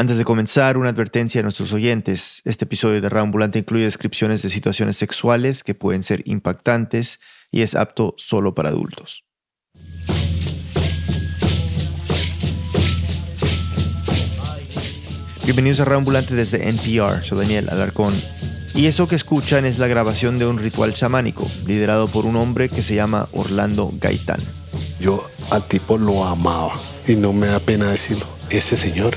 [0.00, 2.40] Antes de comenzar, una advertencia a nuestros oyentes.
[2.46, 7.74] Este episodio de Ambulante incluye descripciones de situaciones sexuales que pueden ser impactantes y es
[7.74, 9.24] apto solo para adultos.
[15.44, 17.22] Bienvenidos a Ambulante desde NPR.
[17.22, 18.14] Soy Daniel Alarcón.
[18.74, 22.70] Y eso que escuchan es la grabación de un ritual chamánico, liderado por un hombre
[22.70, 24.40] que se llama Orlando Gaitán.
[24.98, 26.72] Yo al tipo lo amaba
[27.06, 28.24] y no me da pena decirlo.
[28.48, 29.14] Este señor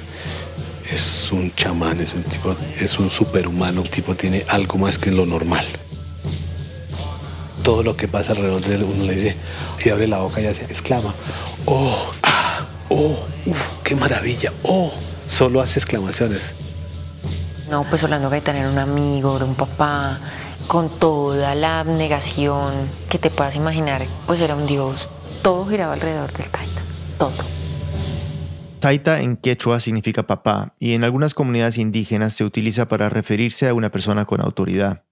[0.93, 5.11] es un chamán, es un tipo, es un superhumano, el tipo tiene algo más que
[5.11, 5.65] lo normal.
[7.63, 9.35] Todo lo que pasa alrededor de él, uno le dice,
[9.83, 11.13] y abre la boca y hace, exclama,
[11.65, 13.17] oh, ah, oh,
[13.83, 14.91] qué maravilla, oh,
[15.27, 16.41] solo hace exclamaciones.
[17.69, 20.19] No, pues Orlando Gaitán era un amigo, era un papá,
[20.67, 22.71] con toda la abnegación
[23.09, 25.07] que te puedas imaginar, pues era un dios.
[25.41, 26.81] Todo giraba alrededor del Taita,
[27.17, 27.52] todo.
[28.83, 33.73] Taita en quechua significa papá y en algunas comunidades indígenas se utiliza para referirse a
[33.73, 35.05] una persona con autoridad.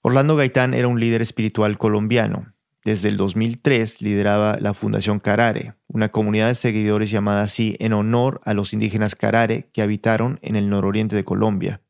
[0.00, 2.54] Orlando Gaitán era un líder espiritual colombiano.
[2.82, 8.40] Desde el 2003 lideraba la Fundación Carare, una comunidad de seguidores llamada así en honor
[8.42, 11.82] a los indígenas Carare que habitaron en el nororiente de Colombia.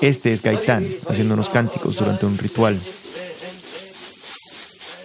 [0.00, 2.80] Este es Gaitán haciendo unos cánticos durante un ritual.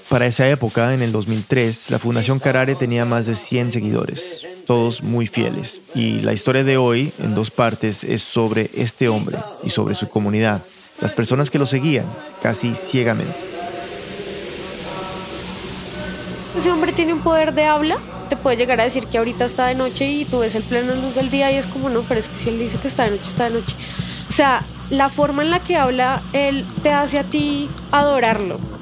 [0.09, 5.03] Para esa época, en el 2003, la Fundación Carare tenía más de 100 seguidores, todos
[5.03, 5.81] muy fieles.
[5.93, 10.09] Y la historia de hoy, en dos partes, es sobre este hombre y sobre su
[10.09, 10.63] comunidad,
[10.99, 12.05] las personas que lo seguían,
[12.41, 13.35] casi ciegamente.
[16.57, 17.97] Ese hombre tiene un poder de habla,
[18.29, 20.95] te puede llegar a decir que ahorita está de noche y tú ves el pleno
[20.95, 23.03] luz del día y es como, no, pero es que si él dice que está
[23.03, 23.75] de noche, está de noche.
[24.27, 28.78] O sea, la forma en la que habla él te hace a ti adorarlo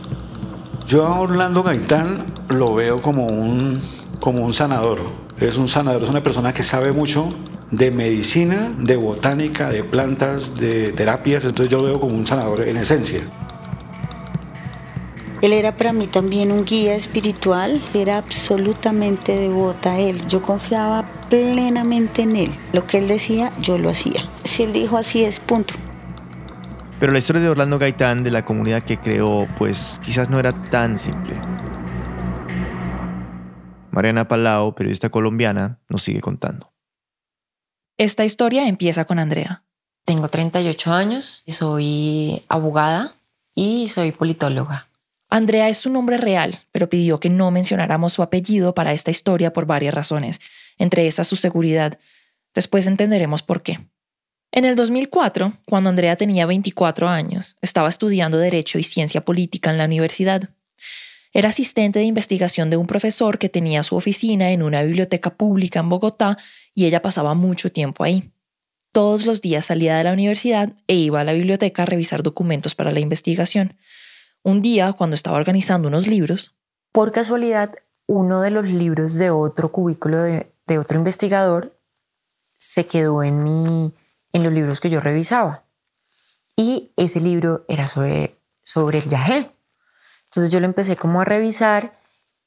[0.87, 3.79] yo a Orlando Gaitán lo veo como un,
[4.21, 4.99] como un sanador.
[5.39, 7.33] Es un sanador, es una persona que sabe mucho
[7.71, 12.61] de medicina, de botánica, de plantas, de terapias, entonces yo lo veo como un sanador
[12.61, 13.19] en esencia.
[15.41, 20.25] Él era para mí también un guía espiritual, era absolutamente devota a él.
[20.27, 22.51] Yo confiaba plenamente en él.
[22.71, 24.27] Lo que él decía, yo lo hacía.
[24.45, 25.75] Si él dijo así es, punto.
[26.99, 30.51] Pero la historia de Orlando Gaitán, de la comunidad que creó, pues quizás no era
[30.69, 31.35] tan simple.
[33.91, 36.73] Mariana Palau, periodista colombiana, nos sigue contando.
[37.97, 39.63] Esta historia empieza con Andrea.
[40.05, 43.13] Tengo 38 años, soy abogada
[43.53, 44.87] y soy politóloga.
[45.29, 49.51] Andrea es su nombre real, pero pidió que no mencionáramos su apellido para esta historia
[49.51, 50.39] por varias razones,
[50.77, 51.99] entre estas su seguridad.
[52.55, 53.79] Después entenderemos por qué.
[54.51, 59.77] En el 2004, cuando Andrea tenía 24 años, estaba estudiando Derecho y Ciencia Política en
[59.77, 60.49] la universidad.
[61.33, 65.81] Era asistente de investigación de un profesor que tenía su oficina en una biblioteca pública
[65.81, 66.37] en Bogotá
[66.73, 68.31] y ella pasaba mucho tiempo ahí.
[68.93, 72.73] Todos los días salía de la universidad e iba a la biblioteca a revisar documentos
[72.73, 73.77] para la investigación.
[74.43, 76.55] Un día, cuando estaba organizando unos libros,
[76.93, 77.75] por casualidad,
[78.07, 81.79] uno de los libros de otro cubículo de, de otro investigador
[82.55, 83.93] se quedó en mi
[84.33, 85.63] en los libros que yo revisaba.
[86.55, 89.51] Y ese libro era sobre, sobre el yagé.
[90.25, 91.99] Entonces yo lo empecé como a revisar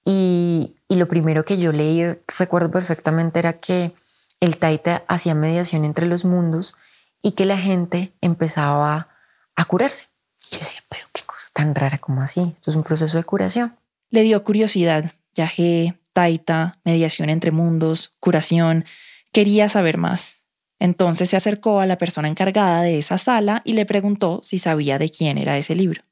[0.04, 2.04] y, y lo primero que yo leí,
[2.38, 3.92] recuerdo perfectamente, era que
[4.40, 6.74] el Taita hacía mediación entre los mundos
[7.22, 9.08] y que la gente empezaba
[9.54, 10.06] a curarse.
[10.44, 12.52] Y yo decía, pero qué cosa tan rara como así.
[12.54, 13.76] Esto es un proceso de curación.
[14.10, 15.12] Le dio curiosidad.
[15.34, 18.84] Yagé, Taita, mediación entre mundos, curación.
[19.32, 20.39] Quería saber más.
[20.80, 24.98] Entonces se acercó a la persona encargada de esa sala y le preguntó si sabía
[24.98, 26.02] de quién era ese libro.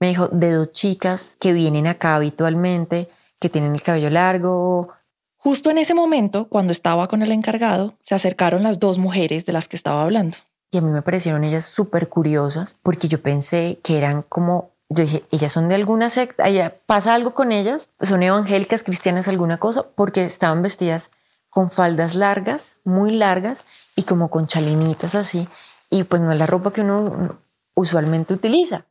[0.00, 3.08] Me dijo, de dos chicas que vienen acá habitualmente,
[3.38, 4.88] que tienen el cabello largo.
[5.36, 9.52] Justo en ese momento, cuando estaba con el encargado, se acercaron las dos mujeres de
[9.52, 10.38] las que estaba hablando.
[10.72, 15.02] Y a mí me parecieron ellas súper curiosas porque yo pensé que eran como yo
[15.02, 19.56] dije, ellas son de alguna secta, allá pasa algo con ellas, son evangélicas, cristianas, alguna
[19.56, 21.10] cosa, porque estaban vestidas
[21.54, 23.64] con faldas largas, muy largas
[23.94, 25.46] y como con chalinitas así.
[25.88, 27.38] Y pues no es la ropa que uno
[27.74, 28.86] usualmente utiliza.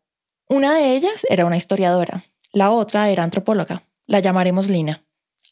[0.47, 2.23] Una de ellas era una historiadora,
[2.53, 3.83] la otra era antropóloga.
[4.07, 5.03] La llamaremos Lina.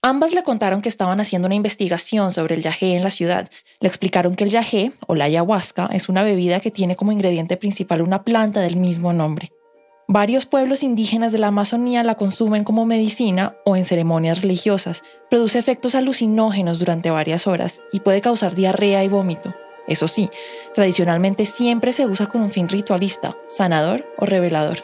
[0.01, 3.49] Ambas le contaron que estaban haciendo una investigación sobre el yagé en la ciudad.
[3.81, 7.57] Le explicaron que el yagé, o la ayahuasca, es una bebida que tiene como ingrediente
[7.57, 9.51] principal una planta del mismo nombre.
[10.13, 15.05] Varios pueblos indígenas de la Amazonía la consumen como medicina o en ceremonias religiosas.
[15.29, 19.55] Produce efectos alucinógenos durante varias horas y puede causar diarrea y vómito.
[19.87, 20.29] Eso sí,
[20.73, 24.79] tradicionalmente siempre se usa con un fin ritualista, sanador o revelador.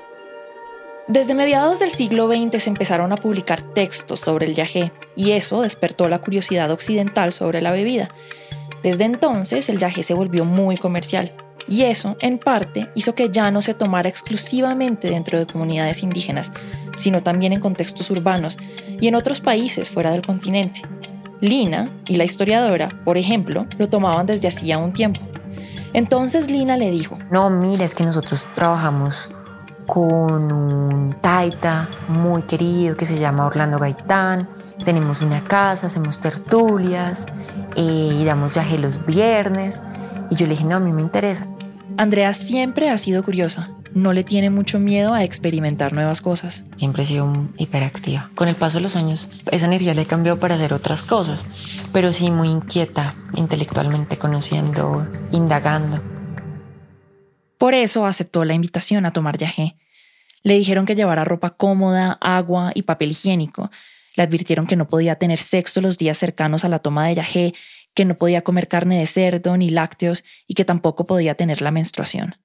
[1.09, 5.61] Desde mediados del siglo XX se empezaron a publicar textos sobre el yagé y eso
[5.61, 8.15] despertó la curiosidad occidental sobre la bebida.
[8.81, 11.33] Desde entonces el yagé se volvió muy comercial
[11.67, 16.51] y eso, en parte, hizo que ya no se tomara exclusivamente dentro de comunidades indígenas,
[16.95, 18.57] sino también en contextos urbanos
[18.99, 20.81] y en otros países fuera del continente.
[21.41, 25.21] Lina y la historiadora, por ejemplo, lo tomaban desde hacía un tiempo.
[25.93, 29.29] Entonces Lina le dijo, no, mira, es que nosotros trabajamos
[29.85, 34.47] con un taita muy querido que se llama Orlando Gaitán.
[34.83, 37.27] Tenemos una casa, hacemos tertulias
[37.75, 39.81] eh, y damos yaje los viernes.
[40.29, 41.47] Y yo le dije, no, a mí me interesa.
[41.97, 43.71] Andrea siempre ha sido curiosa.
[43.95, 46.63] No le tiene mucho miedo a experimentar nuevas cosas.
[46.75, 48.29] Siempre he sido hiperactiva.
[48.35, 51.47] Con el paso de los años, esa energía le he cambiado para hacer otras cosas,
[51.93, 56.03] pero sí muy inquieta, intelectualmente conociendo, indagando.
[57.57, 59.75] Por eso aceptó la invitación a tomar yagé.
[60.43, 63.71] Le dijeron que llevara ropa cómoda, agua y papel higiénico.
[64.15, 67.53] Le advirtieron que no podía tener sexo los días cercanos a la toma de yagé,
[67.97, 71.71] que no podía comer carne de cerdo ni lácteos y que tampoco podía tener la
[71.71, 72.35] menstruación.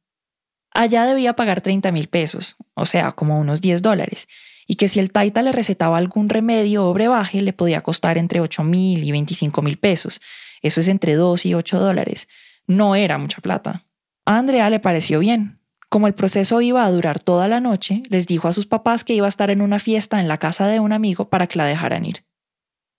[0.70, 4.28] Allá debía pagar 30 mil pesos, o sea, como unos 10 dólares,
[4.66, 8.40] y que si el taita le recetaba algún remedio o brebaje le podía costar entre
[8.40, 10.22] 8 mil y 25 mil pesos.
[10.62, 12.28] Eso es entre 2 y 8 dólares.
[12.66, 13.84] No era mucha plata.
[14.25, 15.60] A Andrea le pareció bien.
[15.90, 19.12] Como el proceso iba a durar toda la noche, les dijo a sus papás que
[19.12, 21.66] iba a estar en una fiesta en la casa de un amigo para que la
[21.66, 22.25] dejaran ir.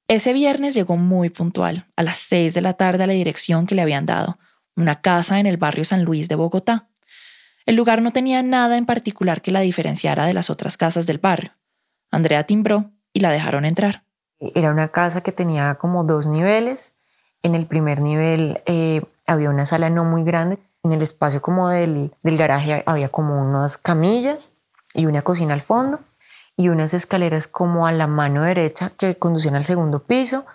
[0.08, 3.76] Ese viernes llegó muy puntual, a las 6 de la tarde a la dirección que
[3.76, 4.38] le habían dado,
[4.76, 6.90] una casa en el barrio San Luis de Bogotá.
[7.66, 11.20] El lugar no tenía nada en particular que la diferenciara de las otras casas del
[11.20, 11.54] barrio.
[12.12, 14.04] Andrea timbró y la dejaron entrar.
[14.40, 16.98] Era una casa que tenía como dos niveles.
[17.42, 21.70] En el primer nivel eh, había una sala no muy grande en el espacio como
[21.70, 24.54] del, del garaje había como unas camillas
[24.94, 26.02] y una cocina al fondo
[26.58, 30.46] y unas escaleras como a la mano derecha que conducían al segundo piso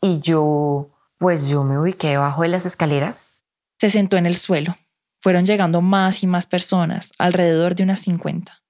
[0.00, 3.44] y yo pues yo me ubiqué debajo de las escaleras.
[3.80, 4.76] Se sentó en el suelo.
[5.20, 8.62] Fueron llegando más y más personas, alrededor de unas 50.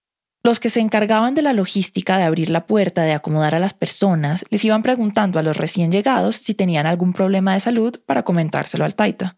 [0.43, 3.75] Los que se encargaban de la logística de abrir la puerta, de acomodar a las
[3.75, 8.23] personas, les iban preguntando a los recién llegados si tenían algún problema de salud para
[8.23, 9.37] comentárselo al Taita.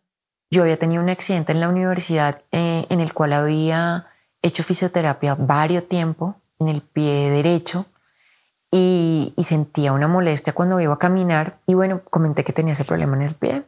[0.52, 4.06] Yo había tenido un accidente en la universidad eh, en el cual había
[4.42, 7.86] hecho fisioterapia varios tiempo en el pie derecho
[8.70, 12.84] y, y, sentía una molestia cuando iba a caminar y bueno, comenté que tenía ese
[12.84, 13.64] problema en el pie.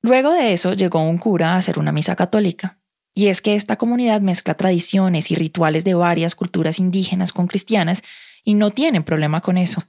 [0.00, 2.78] Luego de eso llegó un cura a hacer una misa católica.
[3.14, 8.02] Y es que esta comunidad mezcla tradiciones y rituales de varias culturas indígenas con cristianas
[8.42, 9.82] y no tienen problema con eso.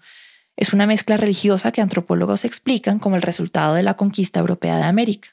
[0.58, 4.84] Es una mezcla religiosa que antropólogos explican como el resultado de la conquista europea de
[4.84, 5.30] América.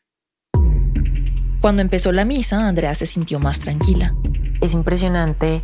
[1.61, 4.15] Cuando empezó la misa, Andrea se sintió más tranquila.
[4.63, 5.63] Es impresionante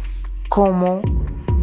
[0.49, 1.03] cómo,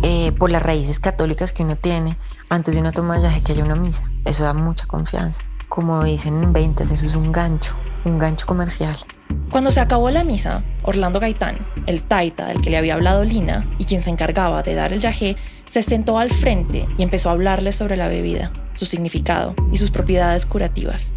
[0.02, 2.18] eh, por las raíces católicas que uno tiene,
[2.50, 4.10] antes de una toma de viaje que haya una misa.
[4.26, 5.44] Eso da mucha confianza.
[5.70, 7.76] Como dicen en ventas, eso es un gancho,
[8.06, 8.96] un gancho comercial.
[9.52, 13.76] Cuando se acabó la misa, Orlando Gaitán, el taita del que le había hablado Lina
[13.80, 17.34] y quien se encargaba de dar el yagé, se sentó al frente y empezó a
[17.34, 21.14] hablarle sobre la bebida, su significado y sus propiedades curativas.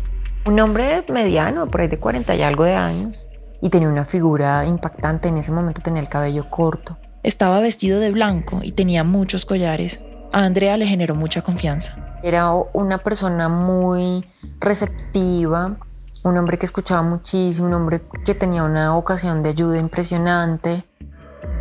[0.47, 3.29] Un hombre mediano, por ahí de 40 y algo de años,
[3.61, 5.29] y tenía una figura impactante.
[5.29, 6.99] En ese momento tenía el cabello corto.
[7.27, 9.99] Estaba vestido de blanco y tenía muchos collares.
[10.33, 12.21] A Andrea le generó mucha confianza.
[12.23, 14.25] Era una persona muy
[14.61, 15.77] receptiva,
[16.23, 20.85] un hombre que escuchaba muchísimo, un hombre que tenía una ocasión de ayuda impresionante.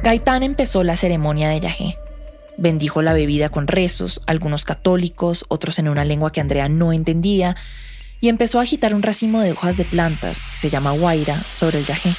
[0.03, 1.97] Gaitán empezó la ceremonia de yagé.
[2.59, 7.55] Bendijo la bebida con rezos, algunos católicos, otros en una lengua que Andrea no entendía,
[8.21, 11.79] y empezó a agitar un racimo de hojas de plantas, que se llama guaira, sobre
[11.79, 12.11] el yagé.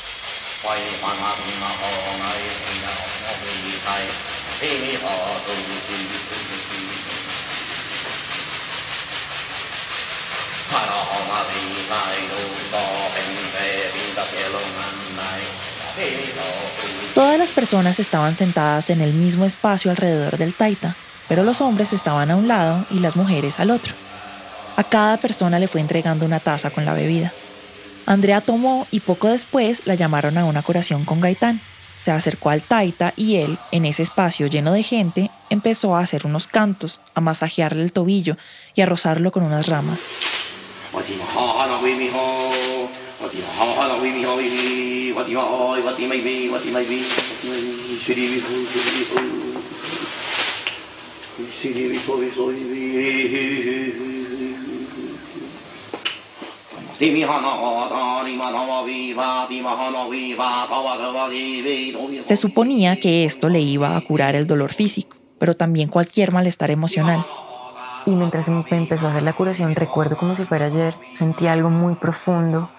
[17.14, 20.94] Todas las personas estaban sentadas en el mismo espacio alrededor del taita,
[21.28, 23.94] pero los hombres estaban a un lado y las mujeres al otro.
[24.76, 27.32] A cada persona le fue entregando una taza con la bebida.
[28.04, 31.60] Andrea tomó y poco después la llamaron a una curación con Gaitán.
[31.96, 36.26] Se acercó al Taita y él, en ese espacio lleno de gente, empezó a hacer
[36.26, 38.36] unos cantos, a masajearle el tobillo
[38.74, 40.00] y a rozarlo con unas ramas.
[62.22, 66.70] Se suponía que esto le iba a curar el dolor físico, pero también cualquier malestar
[66.70, 67.24] emocional.
[68.06, 71.70] Y mientras me empezó a hacer la curación, recuerdo como si fuera ayer, sentí algo
[71.70, 72.70] muy profundo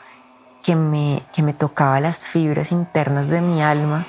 [0.64, 4.08] que me, que me tocaba las fibras internas de mi alma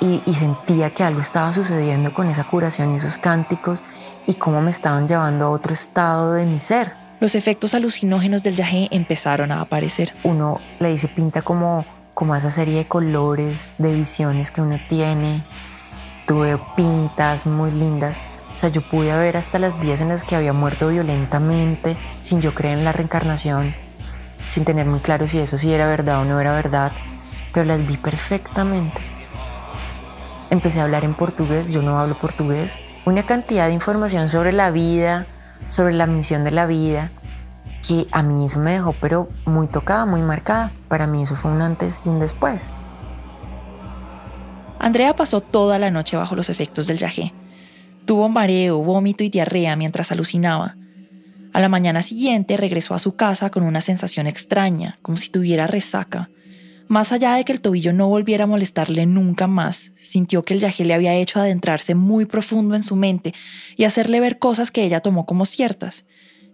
[0.00, 3.84] y, y, sentía que algo estaba sucediendo con esa curación y esos cánticos
[4.26, 7.03] y cómo me estaban llevando a otro estado de mi ser.
[7.20, 10.14] Los efectos alucinógenos del yagé empezaron a aparecer.
[10.24, 15.44] Uno le dice pinta como, como esa serie de colores, de visiones que uno tiene.
[16.26, 18.22] Tuve pintas muy lindas
[18.54, 22.40] o sea, yo pude ver hasta las vías en las que había muerto violentamente, sin
[22.40, 23.74] yo creer en la reencarnación,
[24.46, 26.92] sin tener muy claro si eso sí era verdad o no era verdad,
[27.52, 29.02] pero las vi perfectamente.
[30.50, 32.80] Empecé a hablar en portugués, yo no hablo portugués.
[33.04, 35.26] Una cantidad de información sobre la vida,
[35.68, 37.10] sobre la misión de la vida,
[37.86, 40.72] que a mí eso me dejó pero muy tocada, muy marcada.
[40.88, 42.72] Para mí eso fue un antes y un después.
[44.78, 47.32] Andrea pasó toda la noche bajo los efectos del yagé
[48.04, 50.76] Tuvo mareo, vómito y diarrea mientras alucinaba.
[51.54, 55.66] A la mañana siguiente regresó a su casa con una sensación extraña, como si tuviera
[55.66, 56.28] resaca.
[56.88, 60.60] Más allá de que el tobillo no volviera a molestarle nunca más, sintió que el
[60.60, 63.32] yagé le había hecho adentrarse muy profundo en su mente
[63.76, 66.04] y hacerle ver cosas que ella tomó como ciertas.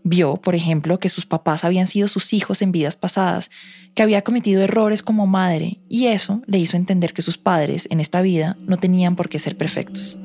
[0.03, 3.51] Vio, por ejemplo, que sus papás habían sido sus hijos en vidas pasadas,
[3.95, 8.01] que había cometido errores como madre, y eso le hizo entender que sus padres en
[8.01, 10.19] esta vida no tenían por qué ser perfectos.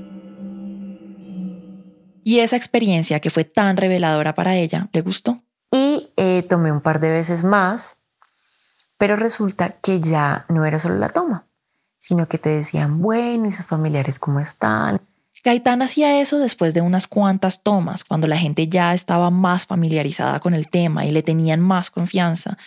[2.24, 5.44] Y esa experiencia que fue tan reveladora para ella, ¿te gustó?
[5.72, 8.00] Y eh, tomé un par de veces más,
[8.98, 11.48] pero resulta que ya no era solo la toma,
[11.98, 15.02] sino que te decían, bueno, ¿y sus familiares cómo están?
[15.44, 20.40] Gaitán hacía eso después de unas cuantas tomas, cuando la gente ya estaba más familiarizada
[20.40, 22.58] con el tema y le tenían más confianza.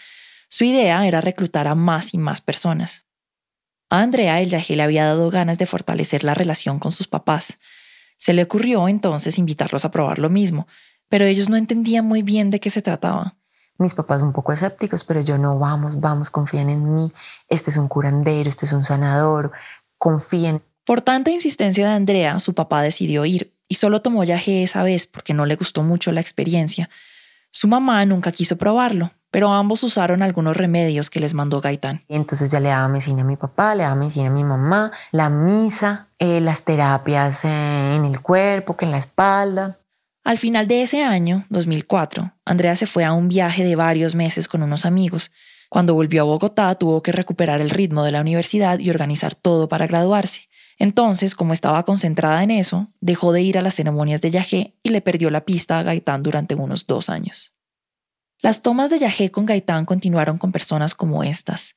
[0.48, 3.06] Su idea era reclutar a más y más personas.
[3.90, 7.58] A Andrea el yaje le había dado ganas de fortalecer la relación con sus papás,
[8.18, 10.66] se le ocurrió entonces invitarlos a probar lo mismo,
[11.08, 13.37] pero ellos no entendían muy bien de qué se trataba.
[13.78, 17.12] Mis papás un poco escépticos, pero yo no, vamos, vamos, confíen en mí,
[17.48, 19.52] este es un curandero, este es un sanador,
[19.96, 20.62] confíen.
[20.84, 25.06] Por tanta insistencia de Andrea, su papá decidió ir y solo tomó yaje esa vez
[25.06, 26.90] porque no le gustó mucho la experiencia.
[27.50, 32.02] Su mamá nunca quiso probarlo, pero ambos usaron algunos remedios que les mandó Gaitán.
[32.08, 35.28] Entonces ya le daba medicina a mi papá, le daba medicina a mi mamá, la
[35.28, 39.76] misa, eh, las terapias eh, en el cuerpo, que en la espalda.
[40.24, 44.48] Al final de ese año, 2004, Andrea se fue a un viaje de varios meses
[44.48, 45.30] con unos amigos.
[45.68, 49.68] Cuando volvió a Bogotá tuvo que recuperar el ritmo de la universidad y organizar todo
[49.68, 50.48] para graduarse.
[50.78, 54.90] Entonces, como estaba concentrada en eso, dejó de ir a las ceremonias de Yajé y
[54.90, 57.54] le perdió la pista a Gaitán durante unos dos años.
[58.40, 61.74] Las tomas de Yajé con Gaitán continuaron con personas como estas.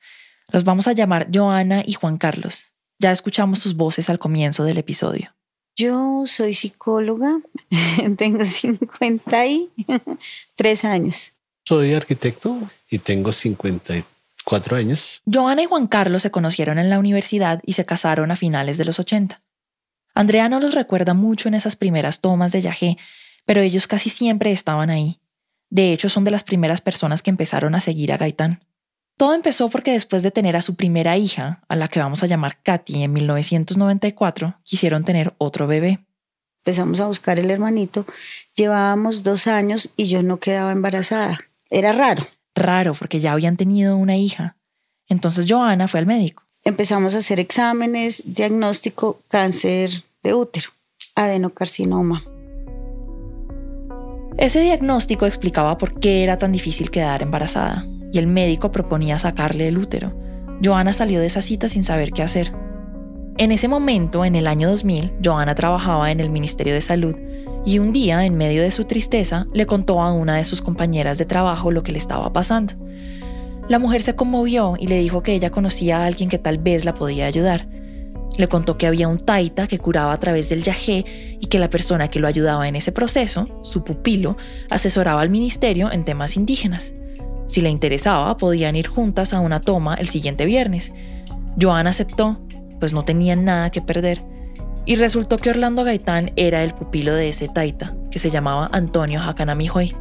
[0.52, 2.72] Los vamos a llamar Joana y Juan Carlos.
[3.00, 5.34] Ya escuchamos sus voces al comienzo del episodio.
[5.76, 7.38] Yo soy psicóloga,
[8.16, 11.32] tengo 53 años.
[11.64, 12.58] Soy arquitecto
[12.90, 15.22] y tengo 54 años.
[15.32, 18.84] Joana y Juan Carlos se conocieron en la universidad y se casaron a finales de
[18.84, 19.40] los 80.
[20.14, 22.98] Andrea no los recuerda mucho en esas primeras tomas de Yajé,
[23.46, 25.20] pero ellos casi siempre estaban ahí.
[25.70, 28.60] De hecho, son de las primeras personas que empezaron a seguir a Gaitán.
[29.16, 32.26] Todo empezó porque después de tener a su primera hija, a la que vamos a
[32.26, 36.00] llamar Katy, en 1994, quisieron tener otro bebé.
[36.64, 38.06] Empezamos a buscar el hermanito,
[38.54, 41.40] llevábamos dos años y yo no quedaba embarazada.
[41.70, 42.24] Era raro.
[42.54, 44.56] Raro, porque ya habían tenido una hija.
[45.08, 46.44] Entonces Joana fue al médico.
[46.64, 50.70] Empezamos a hacer exámenes, diagnóstico, cáncer de útero,
[51.16, 52.22] adenocarcinoma.
[54.38, 59.68] Ese diagnóstico explicaba por qué era tan difícil quedar embarazada, y el médico proponía sacarle
[59.68, 60.12] el útero.
[60.62, 62.52] Joana salió de esa cita sin saber qué hacer.
[63.38, 67.16] En ese momento, en el año 2000, Joana trabajaba en el Ministerio de Salud
[67.64, 71.18] y un día, en medio de su tristeza, le contó a una de sus compañeras
[71.18, 72.74] de trabajo lo que le estaba pasando.
[73.68, 76.84] La mujer se conmovió y le dijo que ella conocía a alguien que tal vez
[76.84, 77.66] la podía ayudar,
[78.38, 81.04] le contó que había un taita que curaba a través del yagé
[81.38, 84.36] y que la persona que lo ayudaba en ese proceso, su pupilo,
[84.70, 86.94] asesoraba al ministerio en temas indígenas.
[87.46, 90.92] Si le interesaba, podían ir juntas a una toma el siguiente viernes.
[91.60, 92.38] Joan aceptó,
[92.80, 94.22] pues no tenían nada que perder.
[94.84, 99.20] Y resultó que Orlando Gaitán era el pupilo de ese taita, que se llamaba Antonio
[99.20, 99.94] Hakanamijoy.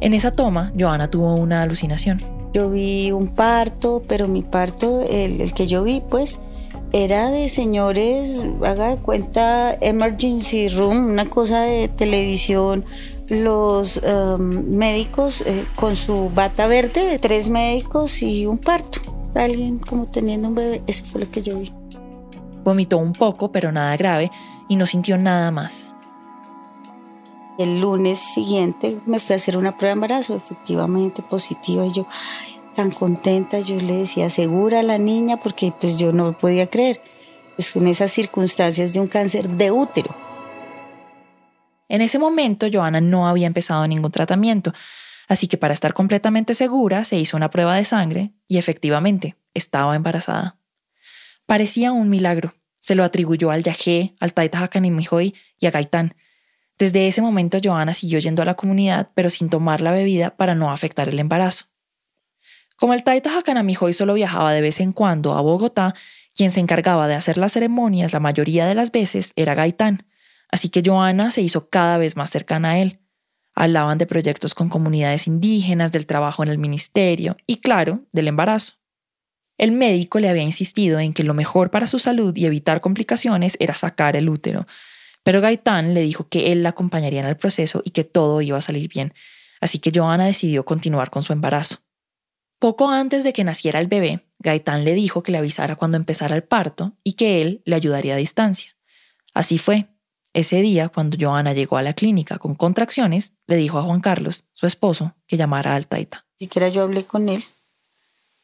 [0.00, 2.22] En esa toma, Joana tuvo una alucinación.
[2.52, 6.38] Yo vi un parto, pero mi parto, el, el que yo vi, pues,
[6.92, 12.84] era de señores, haga de cuenta, emergency room, una cosa de televisión,
[13.32, 19.00] los um, médicos eh, con su bata verde, tres médicos y un parto.
[19.34, 21.72] Alguien como teniendo un bebé, eso fue lo que yo vi.
[22.62, 24.30] Vomitó un poco, pero nada grave,
[24.68, 25.94] y no sintió nada más.
[27.58, 32.06] El lunes siguiente me fui a hacer una prueba de embarazo, efectivamente positiva, y yo
[32.76, 37.00] tan contenta, yo le decía, segura a la niña, porque pues yo no podía creer,
[37.56, 40.21] pues en esas circunstancias de un cáncer de útero.
[41.92, 44.72] En ese momento, Joana no había empezado ningún tratamiento,
[45.28, 49.94] así que para estar completamente segura se hizo una prueba de sangre y efectivamente estaba
[49.94, 50.56] embarazada.
[51.44, 52.54] Parecía un milagro.
[52.78, 56.14] Se lo atribuyó al Yajé, al Taita Hakanimijoy y a Gaitán.
[56.78, 60.54] Desde ese momento, Joana siguió yendo a la comunidad, pero sin tomar la bebida para
[60.54, 61.66] no afectar el embarazo.
[62.76, 65.94] Como el Taita Hakanamijoy solo viajaba de vez en cuando a Bogotá,
[66.34, 70.06] quien se encargaba de hacer las ceremonias la mayoría de las veces era Gaitán,
[70.52, 73.00] Así que Joana se hizo cada vez más cercana a él.
[73.54, 78.74] Hablaban de proyectos con comunidades indígenas, del trabajo en el ministerio y, claro, del embarazo.
[79.58, 83.56] El médico le había insistido en que lo mejor para su salud y evitar complicaciones
[83.60, 84.66] era sacar el útero,
[85.22, 88.58] pero Gaitán le dijo que él la acompañaría en el proceso y que todo iba
[88.58, 89.12] a salir bien,
[89.60, 91.78] así que Joana decidió continuar con su embarazo.
[92.58, 96.34] Poco antes de que naciera el bebé, Gaitán le dijo que le avisara cuando empezara
[96.34, 98.76] el parto y que él le ayudaría a distancia.
[99.34, 99.88] Así fue,
[100.34, 104.44] ese día, cuando Joana llegó a la clínica con contracciones, le dijo a Juan Carlos,
[104.52, 106.24] su esposo, que llamara al Taita.
[106.36, 107.42] Siquiera yo hablé con él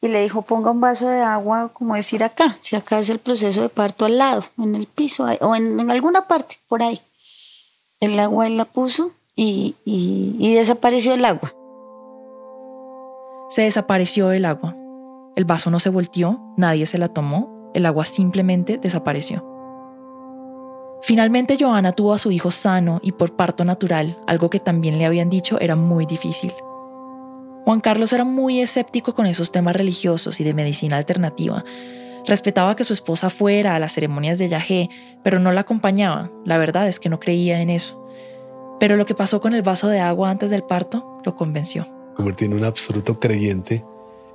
[0.01, 3.19] y le dijo ponga un vaso de agua, como decir acá, si acá es el
[3.19, 7.01] proceso de parto al lado, en el piso o en, alguna parte, por ahí.
[7.99, 11.53] El agua él la puso y, y desapareció el agua.
[13.49, 14.75] Se desapareció el agua.
[15.35, 19.48] El vaso no se volteó, nadie se la tomó, el agua simplemente desapareció.
[21.01, 25.05] Finalmente Joana tuvo a su hijo sano y por parto natural, algo que también le
[25.05, 26.53] habían dicho era muy difícil.
[27.63, 31.63] Juan Carlos era muy escéptico con esos temas religiosos y de medicina alternativa.
[32.25, 34.89] Respetaba que su esposa fuera a las ceremonias de Yahé,
[35.23, 36.31] pero no la acompañaba.
[36.45, 38.07] La verdad es que no creía en eso.
[38.79, 41.87] Pero lo que pasó con el vaso de agua antes del parto lo convenció.
[42.15, 43.85] Convertí en un absoluto creyente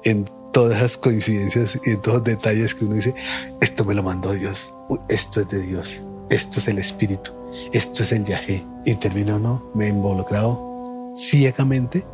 [0.04, 3.14] en todas esas coincidencias y en todos los detalles que uno dice,
[3.61, 4.72] esto me lo mandó Dios,
[5.09, 7.32] esto es de Dios esto es el espíritu,
[7.72, 8.64] esto es el yajé.
[8.84, 12.04] Y termino no, me he involucrado ciegamente,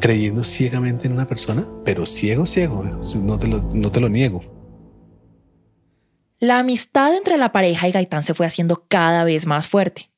[0.00, 4.40] creyendo ciegamente en una persona, pero ciego, ciego, no te lo, no te lo niego.
[6.38, 10.10] La amistad entre la pareja y Gaitán se fue haciendo cada vez más fuerte.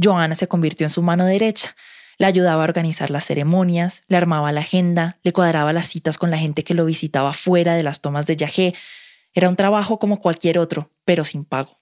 [0.00, 1.74] Joana se convirtió en su mano derecha.
[2.18, 6.30] Le ayudaba a organizar las ceremonias, le armaba la agenda, le cuadraba las citas con
[6.30, 8.74] la gente que lo visitaba fuera de las tomas de Yajé.
[9.32, 11.80] Era un trabajo como cualquier otro, pero sin pago.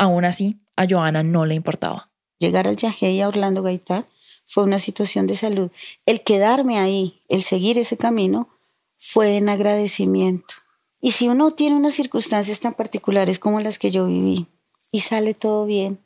[0.00, 2.10] Aún así, a Joana no le importaba.
[2.38, 4.06] Llegar al Yajé y a Orlando Gaitán
[4.46, 5.70] fue una situación de salud.
[6.06, 8.48] El quedarme ahí, el seguir ese camino,
[8.96, 10.54] fue en agradecimiento.
[11.02, 14.46] Y si uno tiene unas circunstancias tan particulares como las que yo viví
[14.90, 15.98] y sale todo bien,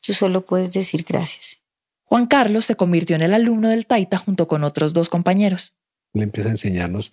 [0.00, 1.60] tú solo puedes decir gracias.
[2.06, 5.74] Juan Carlos se convirtió en el alumno del Taita junto con otros dos compañeros.
[6.14, 7.12] Le empieza a enseñarnos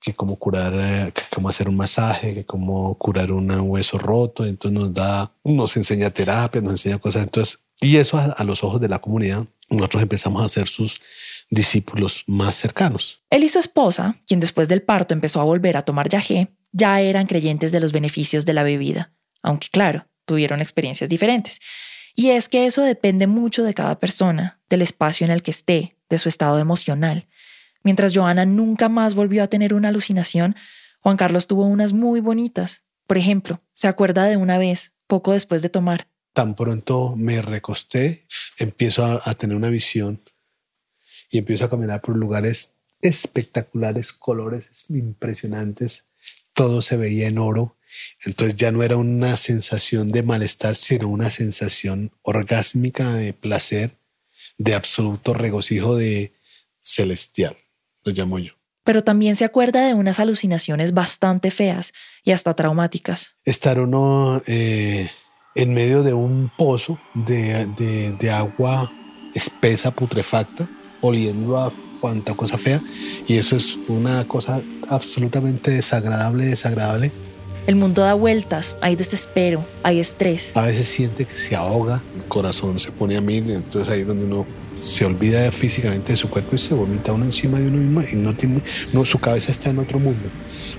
[0.00, 4.44] que cómo curar, eh, cómo hacer un masaje, que cómo curar un hueso roto.
[4.46, 7.24] Entonces nos da, nos enseña terapia, nos enseña cosas.
[7.24, 11.00] Entonces, y eso a, los ojos de la comunidad, nosotros empezamos a ser sus
[11.50, 13.22] discípulos más cercanos.
[13.30, 17.00] Él y su esposa, quien después del parto empezó a volver a tomar yagé, ya
[17.00, 21.60] eran creyentes de los beneficios de la bebida, aunque claro, tuvieron experiencias diferentes.
[22.14, 25.96] Y es que eso depende mucho de cada persona, del espacio en el que esté,
[26.10, 27.26] de su estado emocional.
[27.88, 30.56] Mientras Joana nunca más volvió a tener una alucinación,
[31.00, 32.84] Juan Carlos tuvo unas muy bonitas.
[33.06, 36.06] Por ejemplo, se acuerda de una vez, poco después de tomar.
[36.34, 38.26] Tan pronto me recosté,
[38.58, 40.20] empiezo a, tener una visión
[41.30, 46.04] y empiezo a caminar por lugares espectaculares, colores impresionantes.
[46.52, 47.78] Todo se veía en oro.
[48.22, 53.96] Entonces ya no era una sensación de malestar, sino una sensación orgásmica de placer,
[54.58, 56.34] de absoluto regocijo de
[56.82, 57.56] celestial
[58.10, 58.52] llamo yo.
[58.84, 61.92] Pero también se acuerda de unas alucinaciones bastante feas
[62.24, 63.36] y hasta traumáticas.
[63.44, 65.10] Estar uno eh,
[65.54, 67.66] en medio de un pozo de,
[68.18, 68.90] de agua
[69.34, 70.68] espesa, putrefacta,
[71.00, 72.82] oliendo a cuanta cosa fea.
[73.26, 77.12] Y eso es una cosa absolutamente desagradable, desagradable.
[77.66, 80.56] El mundo da vueltas, hay desespero, hay estrés.
[80.56, 84.06] A veces siente que se ahoga, el corazón se pone a mil, entonces ahí es
[84.06, 84.46] donde uno
[84.78, 88.16] se olvida físicamente de su cuerpo y se vomita uno encima de uno mismo y
[88.16, 88.62] no tiene,
[89.04, 90.28] su cabeza está en otro mundo.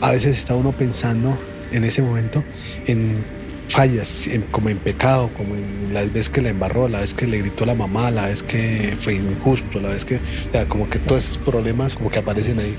[0.02, 1.38] A veces está uno pensando
[1.72, 2.44] en ese momento
[2.88, 3.24] en
[3.70, 7.38] fallas, como en pecado, como en la vez que la embarró, la vez que le
[7.38, 11.00] gritó la mamá, la vez que fue injusto, la vez que, o sea, como que
[11.00, 12.76] todos esos problemas como que aparecen ahí.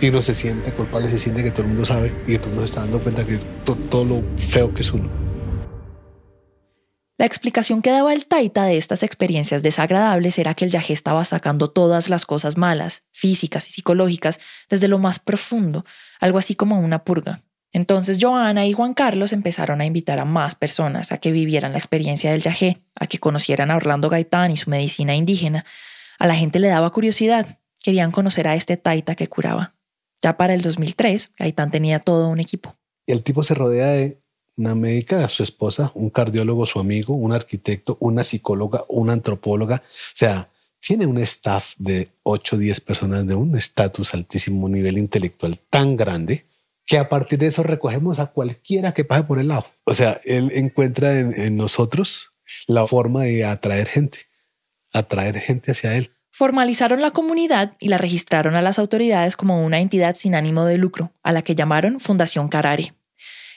[0.00, 2.48] Y uno se siente culpable, se siente que todo el mundo sabe y que todo
[2.48, 5.08] el mundo está dando cuenta que es todo lo feo que es uno.
[7.16, 11.24] La explicación que daba el Taita de estas experiencias desagradables era que el yagé estaba
[11.24, 15.84] sacando todas las cosas malas, físicas y psicológicas, desde lo más profundo,
[16.20, 17.44] algo así como una purga.
[17.72, 21.78] Entonces Joana y Juan Carlos empezaron a invitar a más personas a que vivieran la
[21.78, 25.64] experiencia del yagé, a que conocieran a Orlando Gaitán y su medicina indígena.
[26.18, 29.76] A la gente le daba curiosidad, querían conocer a este taita que curaba.
[30.20, 32.76] Ya para el 2003, Gaitán tenía todo un equipo.
[33.06, 34.23] El tipo se rodea de
[34.56, 39.82] una médica, su esposa, un cardiólogo, su amigo, un arquitecto, una psicóloga, una antropóloga.
[39.84, 40.48] O sea,
[40.80, 45.96] tiene un staff de 8 o 10 personas de un estatus altísimo, nivel intelectual tan
[45.96, 46.46] grande
[46.86, 49.66] que a partir de eso recogemos a cualquiera que pase por el lado.
[49.84, 52.34] O sea, él encuentra en, en nosotros
[52.66, 54.18] la forma de atraer gente,
[54.92, 56.10] atraer gente hacia él.
[56.30, 60.78] Formalizaron la comunidad y la registraron a las autoridades como una entidad sin ánimo de
[60.78, 62.92] lucro, a la que llamaron Fundación Carare.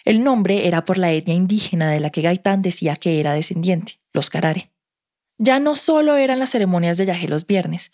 [0.08, 4.00] El nombre era por la etnia indígena de la que Gaitán decía que era descendiente,
[4.14, 4.72] los Carare.
[5.38, 7.92] Ya no solo eran las ceremonias de Yajé los viernes,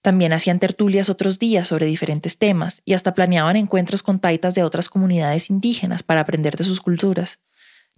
[0.00, 4.62] también hacían tertulias otros días sobre diferentes temas y hasta planeaban encuentros con taitas de
[4.62, 7.40] otras comunidades indígenas para aprender de sus culturas.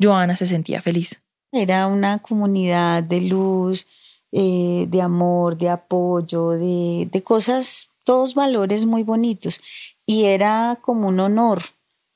[0.00, 1.22] Joana se sentía feliz.
[1.52, 3.86] Era una comunidad de luz,
[4.32, 9.60] eh, de amor, de apoyo, de, de cosas, todos valores muy bonitos.
[10.06, 11.60] Y era como un honor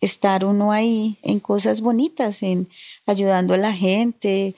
[0.04, 2.68] estar uno ahí en cosas bonitas, en
[3.06, 4.54] ayudando a la gente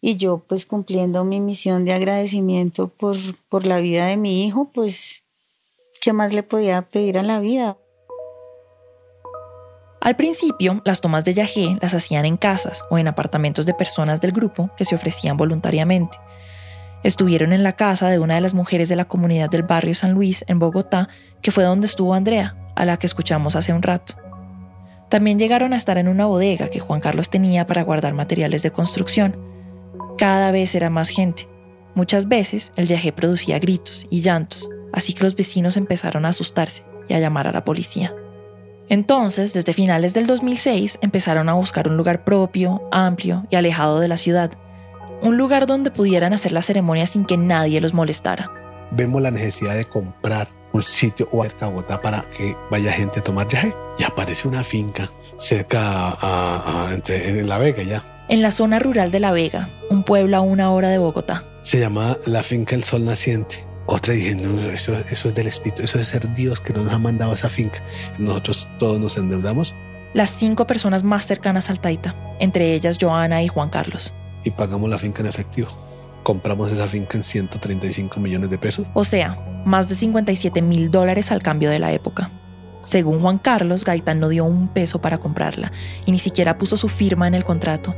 [0.00, 3.16] y yo pues cumpliendo mi misión de agradecimiento por,
[3.48, 5.24] por la vida de mi hijo, pues
[6.00, 7.76] ¿qué más le podía pedir a la vida?
[10.00, 14.20] Al principio, las tomas de yagé las hacían en casas o en apartamentos de personas
[14.20, 16.18] del grupo que se ofrecían voluntariamente.
[17.02, 20.12] Estuvieron en la casa de una de las mujeres de la comunidad del barrio San
[20.12, 21.08] Luis, en Bogotá,
[21.42, 24.27] que fue donde estuvo Andrea, a la que escuchamos hace un rato.
[25.08, 28.70] También llegaron a estar en una bodega que Juan Carlos tenía para guardar materiales de
[28.70, 29.36] construcción.
[30.18, 31.48] Cada vez era más gente.
[31.94, 36.84] Muchas veces el yagé producía gritos y llantos, así que los vecinos empezaron a asustarse
[37.08, 38.14] y a llamar a la policía.
[38.90, 44.08] Entonces, desde finales del 2006, empezaron a buscar un lugar propio, amplio y alejado de
[44.08, 44.52] la ciudad.
[45.22, 48.50] Un lugar donde pudieran hacer la ceremonia sin que nadie los molestara.
[48.90, 53.22] Vemos la necesidad de comprar un sitio o cerca Bogotá para que vaya gente a
[53.22, 53.74] tomar yagé.
[53.98, 58.26] Y aparece una finca cerca a, en La Vega ya.
[58.28, 61.44] En la zona rural de La Vega, un pueblo a una hora de Bogotá.
[61.62, 63.66] Se llama la finca El Sol Naciente.
[63.86, 66.98] Otra dije, no, eso, eso es del espíritu, eso es ser Dios que nos ha
[66.98, 67.82] mandado a esa finca.
[68.18, 69.74] Nosotros todos nos endeudamos.
[70.12, 74.12] Las cinco personas más cercanas al Taita, entre ellas Joana y Juan Carlos.
[74.44, 75.70] Y pagamos la finca en efectivo
[76.22, 78.86] compramos esa finca en 135 millones de pesos.
[78.94, 82.30] O sea, más de 57 mil dólares al cambio de la época.
[82.82, 85.72] Según Juan Carlos, Gaitán no dio un peso para comprarla
[86.06, 87.94] y ni siquiera puso su firma en el contrato.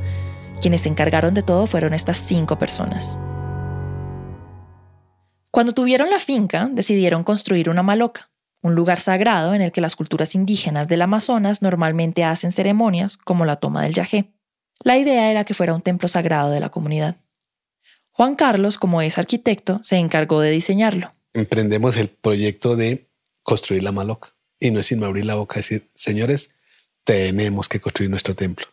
[0.61, 3.21] Quienes se encargaron de todo fueron estas cinco personas.
[5.51, 8.31] Cuando tuvieron la finca, decidieron construir una maloca,
[8.63, 13.45] un lugar sagrado en el que las culturas indígenas del Amazonas normalmente hacen ceremonias como
[13.45, 14.33] la toma del yagé.
[14.85, 17.17] La idea era que fuera un templo sagrado de la comunidad.
[18.21, 21.15] Juan Carlos, como es arquitecto, se encargó de diseñarlo.
[21.33, 23.09] Emprendemos el proyecto de
[23.43, 24.35] construir la maloca.
[24.61, 26.51] Y no es sin abrir la boca decir, señores,
[27.03, 28.67] tenemos que construir nuestro templo.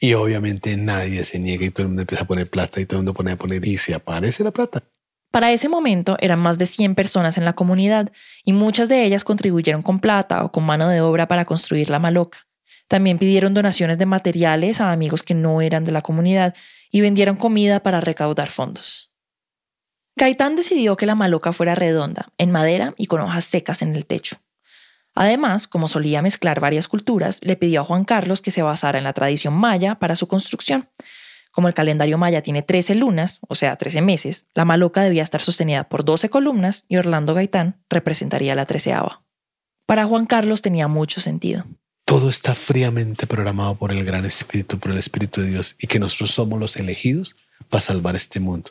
[0.00, 3.00] Y obviamente nadie se niega y todo el mundo empieza a poner plata y todo
[3.00, 4.82] el mundo pone a poner y se aparece la plata.
[5.30, 8.10] Para ese momento eran más de 100 personas en la comunidad
[8.42, 11.98] y muchas de ellas contribuyeron con plata o con mano de obra para construir la
[11.98, 12.46] maloca.
[12.88, 16.54] También pidieron donaciones de materiales a amigos que no eran de la comunidad
[16.90, 19.10] y vendieron comida para recaudar fondos.
[20.16, 24.06] Gaitán decidió que la maloca fuera redonda, en madera y con hojas secas en el
[24.06, 24.36] techo.
[25.14, 29.04] Además, como solía mezclar varias culturas, le pidió a Juan Carlos que se basara en
[29.04, 30.88] la tradición maya para su construcción.
[31.50, 35.40] Como el calendario maya tiene 13 lunas, o sea, 13 meses, la maloca debía estar
[35.40, 39.22] sostenida por 12 columnas y Orlando Gaitán representaría la treceava.
[39.86, 41.64] Para Juan Carlos tenía mucho sentido
[42.04, 45.98] todo está fríamente programado por el gran espíritu, por el espíritu de Dios y que
[45.98, 47.34] nosotros somos los elegidos
[47.70, 48.70] para salvar este mundo.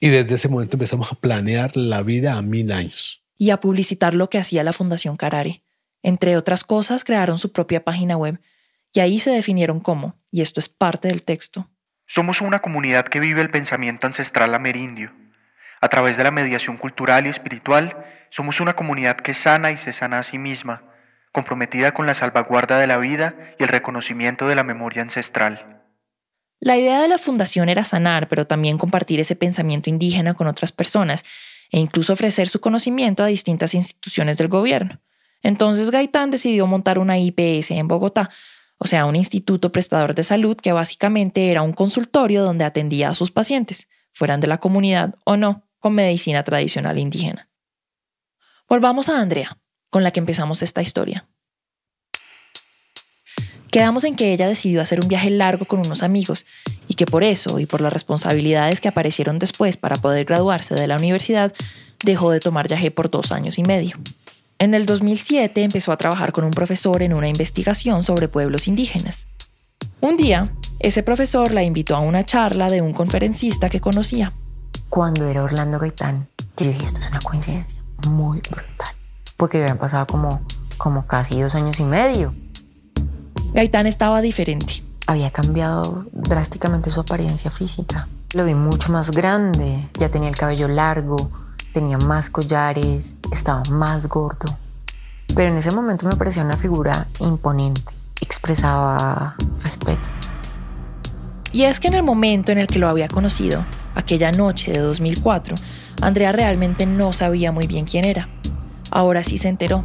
[0.00, 3.22] Y desde ese momento empezamos a planear la vida a mil años.
[3.36, 5.62] Y a publicitar lo que hacía la Fundación Carare.
[6.02, 8.40] Entre otras cosas, crearon su propia página web
[8.92, 11.70] y ahí se definieron como, y esto es parte del texto.
[12.06, 15.12] Somos una comunidad que vive el pensamiento ancestral amerindio.
[15.80, 17.96] A través de la mediación cultural y espiritual,
[18.28, 20.93] somos una comunidad que sana y se sana a sí misma
[21.34, 25.82] comprometida con la salvaguarda de la vida y el reconocimiento de la memoria ancestral.
[26.60, 30.70] La idea de la fundación era sanar, pero también compartir ese pensamiento indígena con otras
[30.70, 31.24] personas
[31.72, 35.00] e incluso ofrecer su conocimiento a distintas instituciones del gobierno.
[35.42, 38.30] Entonces Gaitán decidió montar una IPS en Bogotá,
[38.78, 43.14] o sea, un instituto prestador de salud que básicamente era un consultorio donde atendía a
[43.14, 47.48] sus pacientes, fueran de la comunidad o no, con medicina tradicional indígena.
[48.68, 49.58] Volvamos a Andrea,
[49.94, 51.24] con la que empezamos esta historia.
[53.70, 56.46] Quedamos en que ella decidió hacer un viaje largo con unos amigos
[56.88, 60.88] y que por eso y por las responsabilidades que aparecieron después para poder graduarse de
[60.88, 61.52] la universidad,
[62.02, 63.96] dejó de tomar viaje por dos años y medio.
[64.58, 69.28] En el 2007 empezó a trabajar con un profesor en una investigación sobre pueblos indígenas.
[70.00, 74.32] Un día, ese profesor la invitó a una charla de un conferencista que conocía.
[74.88, 76.26] Cuando era Orlando Gaitán,
[76.56, 78.96] dije, esto es una coincidencia muy brutal,
[79.44, 80.40] porque habían pasado como,
[80.78, 82.32] como casi dos años y medio.
[83.52, 84.82] Gaitán estaba diferente.
[85.06, 88.08] Había cambiado drásticamente su apariencia física.
[88.32, 91.30] Lo vi mucho más grande, ya tenía el cabello largo,
[91.74, 94.56] tenía más collares, estaba más gordo.
[95.36, 100.08] Pero en ese momento me parecía una figura imponente, expresaba respeto.
[101.52, 104.78] Y es que en el momento en el que lo había conocido, aquella noche de
[104.78, 105.54] 2004,
[106.00, 108.30] Andrea realmente no sabía muy bien quién era.
[108.94, 109.84] Ahora sí se enteró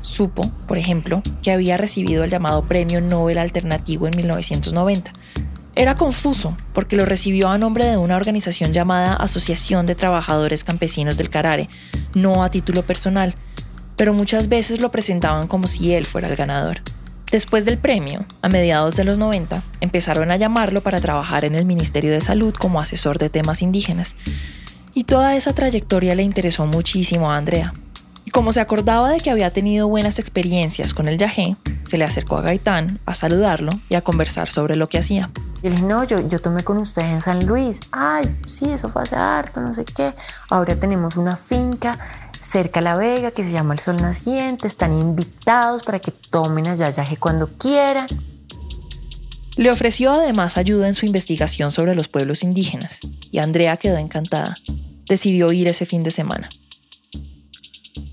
[0.00, 5.12] Supo, por ejemplo, que había recibido el llamado Premio Nobel Alternativo en 1990.
[5.74, 11.16] Era confuso porque lo recibió a nombre de una organización llamada Asociación de Trabajadores Campesinos
[11.16, 11.68] del Carare,
[12.14, 13.34] no a título personal,
[13.96, 16.82] pero muchas veces lo presentaban como si él fuera el ganador.
[17.32, 21.64] Después del premio, a mediados de los 90, empezaron a llamarlo para trabajar en el
[21.64, 24.14] Ministerio de Salud como asesor de temas indígenas.
[24.94, 27.74] Y toda esa trayectoria le interesó muchísimo a Andrea,
[28.30, 32.36] como se acordaba de que había tenido buenas experiencias con el yagé, se le acercó
[32.36, 35.30] a Gaitán a saludarlo y a conversar sobre lo que hacía.
[35.62, 37.80] Y le dije, no, yo, yo tomé con ustedes en San Luis.
[37.92, 40.12] Ay, sí, eso fue hace harto, no sé qué.
[40.50, 41.98] Ahora tenemos una finca
[42.40, 44.66] cerca a La Vega que se llama El Sol Naciente.
[44.66, 48.08] Están invitados para que tomen allá yagé cuando quieran.
[49.56, 54.56] Le ofreció además ayuda en su investigación sobre los pueblos indígenas y Andrea quedó encantada.
[55.08, 56.50] Decidió ir ese fin de semana.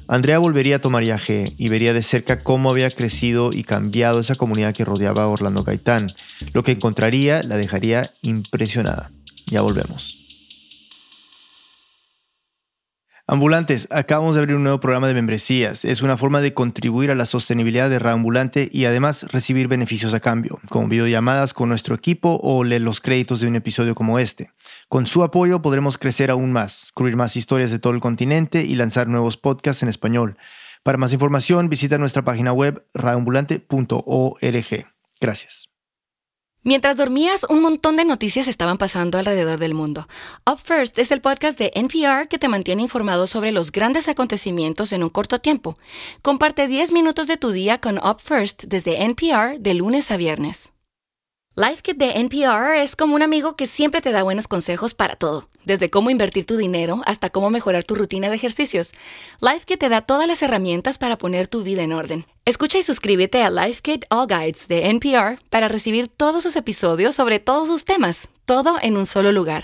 [0.07, 4.35] Andrea volvería a tomar viaje y vería de cerca cómo había crecido y cambiado esa
[4.35, 6.13] comunidad que rodeaba a Orlando Gaitán.
[6.53, 9.11] Lo que encontraría la dejaría impresionada.
[9.47, 10.19] Ya volvemos.
[13.25, 15.85] Ambulantes, acabamos de abrir un nuevo programa de membresías.
[15.85, 20.19] Es una forma de contribuir a la sostenibilidad de Reambulante y además recibir beneficios a
[20.19, 24.51] cambio, como videollamadas con nuestro equipo o leer los créditos de un episodio como este.
[24.93, 28.75] Con su apoyo podremos crecer aún más, cubrir más historias de todo el continente y
[28.75, 30.37] lanzar nuevos podcasts en español.
[30.83, 34.93] Para más información visita nuestra página web reambulante.org.
[35.19, 35.69] Gracias.
[36.61, 40.07] Mientras dormías, un montón de noticias estaban pasando alrededor del mundo.
[40.47, 44.93] Up First es el podcast de NPR que te mantiene informado sobre los grandes acontecimientos
[44.93, 45.75] en un corto tiempo.
[46.21, 50.72] Comparte 10 minutos de tu día con Up First desde NPR de lunes a viernes.
[51.55, 55.15] Life Kit de NPR es como un amigo que siempre te da buenos consejos para
[55.15, 58.91] todo, desde cómo invertir tu dinero hasta cómo mejorar tu rutina de ejercicios.
[59.39, 62.25] Life Kit te da todas las herramientas para poner tu vida en orden.
[62.45, 67.13] Escucha y suscríbete a Life Kit All Guides de NPR para recibir todos sus episodios
[67.13, 69.63] sobre todos sus temas, todo en un solo lugar.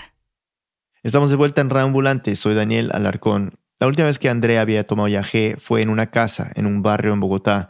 [1.02, 3.58] Estamos de vuelta en Reambulante, soy Daniel Alarcón.
[3.80, 7.14] La última vez que Andrea había tomado viaje fue en una casa, en un barrio
[7.14, 7.68] en Bogotá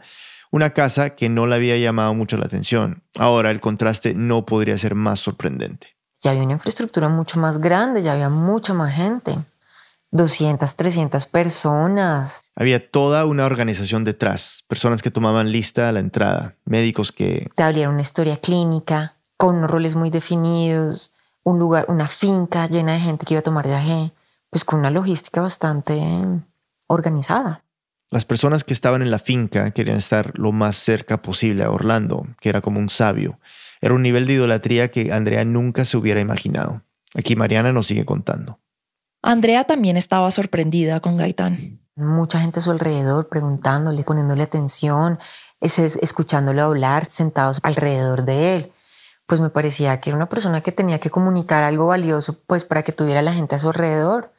[0.51, 3.03] una casa que no le había llamado mucho la atención.
[3.17, 5.95] Ahora el contraste no podría ser más sorprendente.
[6.21, 9.37] Ya había una infraestructura mucho más grande, ya había mucha más gente.
[10.11, 12.43] 200, 300 personas.
[12.55, 17.47] Había toda una organización detrás, personas que tomaban lista a la entrada, médicos que...
[17.55, 22.99] Te abrieron una historia clínica, con roles muy definidos, un lugar, una finca llena de
[22.99, 24.11] gente que iba a tomar viaje,
[24.49, 25.99] pues con una logística bastante
[26.87, 27.63] organizada.
[28.11, 32.27] Las personas que estaban en la finca querían estar lo más cerca posible a Orlando,
[32.41, 33.39] que era como un sabio.
[33.79, 36.83] Era un nivel de idolatría que Andrea nunca se hubiera imaginado.
[37.15, 38.59] Aquí Mariana nos sigue contando.
[39.23, 41.79] Andrea también estaba sorprendida con Gaitán.
[41.95, 45.17] Mucha gente a su alrededor preguntándole, poniéndole atención,
[45.61, 48.71] escuchándolo hablar, sentados alrededor de él.
[49.25, 52.83] Pues me parecía que era una persona que tenía que comunicar algo valioso, pues para
[52.83, 54.33] que tuviera la gente a su alrededor.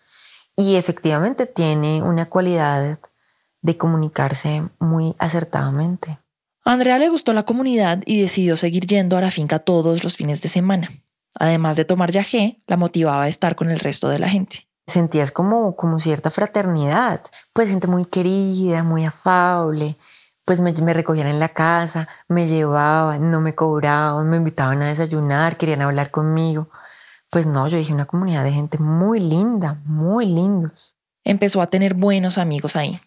[0.57, 2.99] Y efectivamente tiene una cualidad
[3.63, 6.19] de comunicarse muy acertadamente.
[6.65, 10.17] A Andrea le gustó la comunidad y decidió seguir yendo a la finca todos los
[10.17, 10.91] fines de semana.
[11.39, 14.69] Además de tomar yagé, la motivaba a estar con el resto de la gente.
[14.87, 17.23] Sentías como, como cierta fraternidad,
[17.53, 19.97] pues gente muy querida, muy afable,
[20.45, 24.89] pues me, me, recogían en la casa, me llevaban, no me cobraban, me invitaban a
[24.89, 26.69] desayunar, querían hablar conmigo.
[27.31, 30.97] Pues no, yo dije una comunidad de gente muy linda, muy lindos.
[31.25, 33.01] Empezó a tener buenos amigos ahí.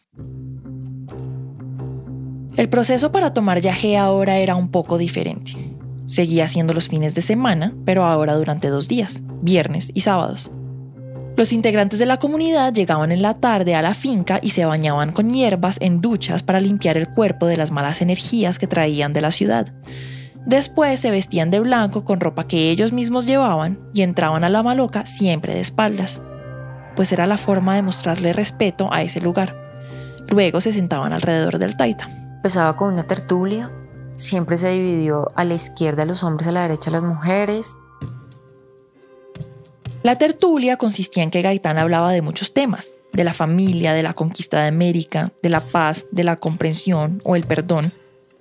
[2.57, 5.53] El proceso para tomar yagé ahora era un poco diferente.
[6.05, 10.51] Seguía haciendo los fines de semana, pero ahora durante dos días, viernes y sábados.
[11.35, 15.11] Los integrantes de la comunidad llegaban en la tarde a la finca y se bañaban
[15.11, 19.21] con hierbas en duchas para limpiar el cuerpo de las malas energías que traían de
[19.21, 19.73] la ciudad.
[20.45, 24.63] Después se vestían de blanco con ropa que ellos mismos llevaban y entraban a la
[24.63, 26.21] maloca siempre de espaldas,
[26.95, 29.64] pues era la forma de mostrarle respeto a ese lugar.
[30.29, 32.09] Luego se sentaban alrededor del taita.
[32.37, 33.71] Empezaba con una tertulia,
[34.13, 37.77] siempre se dividió a la izquierda los hombres, a la derecha las mujeres,
[40.05, 44.13] la tertulia consistía en que Gaitán hablaba de muchos temas, de la familia, de la
[44.13, 47.91] conquista de América, de la paz, de la comprensión o el perdón.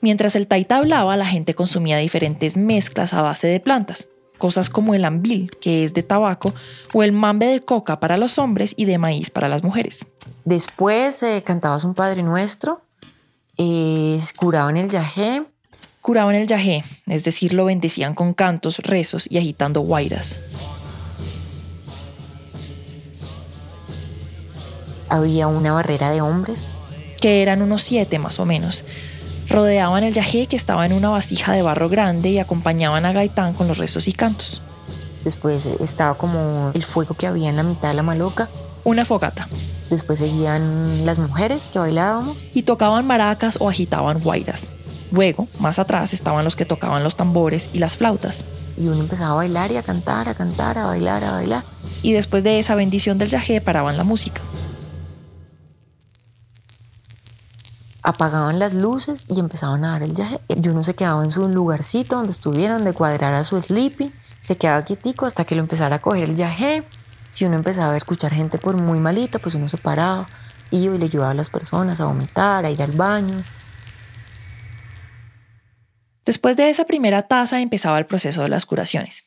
[0.02, 4.94] Mientras el taita hablaba, la gente consumía diferentes mezclas a base de plantas, cosas como
[4.94, 6.54] el ambil, que es de tabaco,
[6.92, 10.04] o el mambe de coca para los hombres y de maíz para las mujeres.
[10.44, 12.82] Después eh, cantabas un Padre Nuestro,
[13.56, 15.44] eh, curaban el yajé.
[16.00, 20.36] Curaban el yajé, es decir, lo bendecían con cantos, rezos y agitando guairas.
[25.14, 26.68] había una barrera de hombres.
[27.20, 28.84] Que eran unos siete más o menos.
[29.48, 33.52] Rodeaban el yajé que estaba en una vasija de barro grande y acompañaban a Gaitán
[33.52, 34.62] con los rezos y cantos.
[35.24, 38.48] Después estaba como el fuego que había en la mitad de la maloca.
[38.84, 39.48] Una fogata.
[39.88, 42.44] Después seguían las mujeres que bailábamos.
[42.52, 44.64] Y tocaban maracas o agitaban guairas.
[45.12, 48.44] Luego, más atrás, estaban los que tocaban los tambores y las flautas.
[48.76, 51.62] Y uno empezaba a bailar y a cantar, a cantar, a bailar, a bailar.
[52.02, 54.42] Y después de esa bendición del yajé paraban la música.
[58.04, 60.38] Apagaban las luces y empezaban a dar el viaje.
[60.48, 64.84] Y uno se quedaba en su lugarcito donde estuvieran, donde cuadrara su sleepy, se quedaba
[64.84, 66.84] quietico hasta que lo empezara a coger el viaje.
[67.30, 70.28] Si uno empezaba a escuchar gente por muy malita, pues uno se paraba,
[70.70, 73.42] iba y le ayudaba a las personas a vomitar, a ir al baño.
[76.24, 79.24] Después de esa primera taza empezaba el proceso de las curaciones.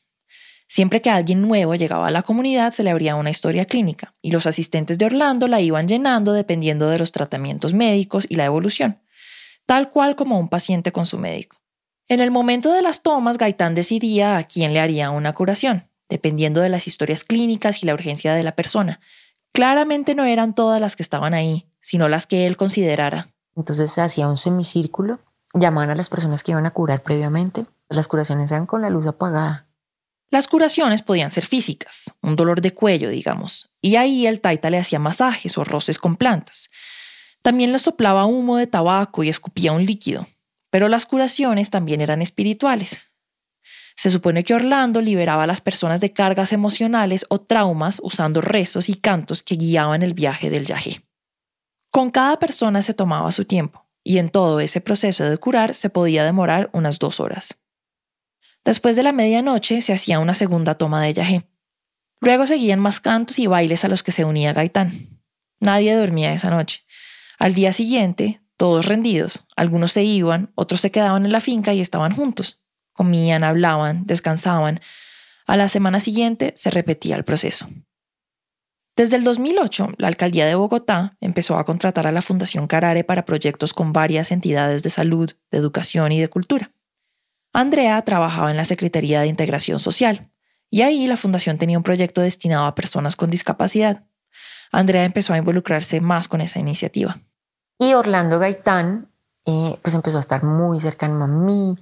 [0.68, 4.32] Siempre que alguien nuevo llegaba a la comunidad se le abría una historia clínica y
[4.32, 9.00] los asistentes de Orlando la iban llenando dependiendo de los tratamientos médicos y la evolución,
[9.66, 11.58] tal cual como un paciente con su médico.
[12.10, 16.60] En el momento de las tomas, Gaitán decidía a quién le haría una curación, dependiendo
[16.60, 19.00] de las historias clínicas y la urgencia de la persona.
[19.54, 23.30] Claramente no eran todas las que estaban ahí, sino las que él considerara.
[23.56, 25.20] Entonces se hacía un semicírculo,
[25.54, 27.66] llamaban a las personas que iban a curar previamente.
[27.90, 29.67] Las curaciones eran con la luz apagada
[30.30, 34.78] las curaciones podían ser físicas, un dolor de cuello, digamos, y ahí el taita le
[34.78, 36.70] hacía masajes o roces con plantas.
[37.42, 40.28] También le soplaba humo de tabaco y escupía un líquido,
[40.70, 43.10] pero las curaciones también eran espirituales.
[43.96, 48.90] Se supone que Orlando liberaba a las personas de cargas emocionales o traumas usando rezos
[48.90, 51.02] y cantos que guiaban el viaje del yajé.
[51.90, 55.90] Con cada persona se tomaba su tiempo, y en todo ese proceso de curar se
[55.90, 57.58] podía demorar unas dos horas.
[58.68, 61.48] Después de la medianoche se hacía una segunda toma de yagé.
[62.20, 65.22] Luego seguían más cantos y bailes a los que se unía Gaitán.
[65.62, 66.84] Nadie dormía esa noche.
[67.40, 71.80] Al día siguiente, todos rendidos, algunos se iban, otros se quedaban en la finca y
[71.80, 72.62] estaban juntos.
[72.92, 74.82] Comían, hablaban, descansaban.
[75.46, 77.70] A la semana siguiente se repetía el proceso.
[78.98, 83.24] Desde el 2008, la alcaldía de Bogotá empezó a contratar a la Fundación Carare para
[83.24, 86.74] proyectos con varias entidades de salud, de educación y de cultura.
[87.54, 90.32] Andrea trabajaba en la Secretaría de Integración Social
[90.70, 94.04] y ahí la fundación tenía un proyecto destinado a personas con discapacidad.
[94.72, 97.22] Andrea empezó a involucrarse más con esa iniciativa.
[97.80, 99.10] Y Orlando Gaitán,
[99.46, 101.78] eh, pues empezó a estar muy cercano a mí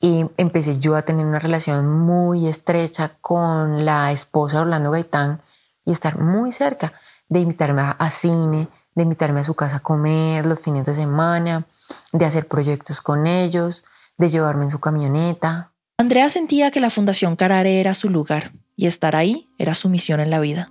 [0.00, 5.42] y empecé yo a tener una relación muy estrecha con la esposa de Orlando Gaitán
[5.84, 6.92] y estar muy cerca,
[7.28, 11.66] de invitarme a cine, de invitarme a su casa a comer los fines de semana,
[12.12, 13.84] de hacer proyectos con ellos
[14.18, 15.72] de llevarme en su camioneta.
[15.98, 20.20] Andrea sentía que la Fundación Carare era su lugar y estar ahí era su misión
[20.20, 20.70] en la vida.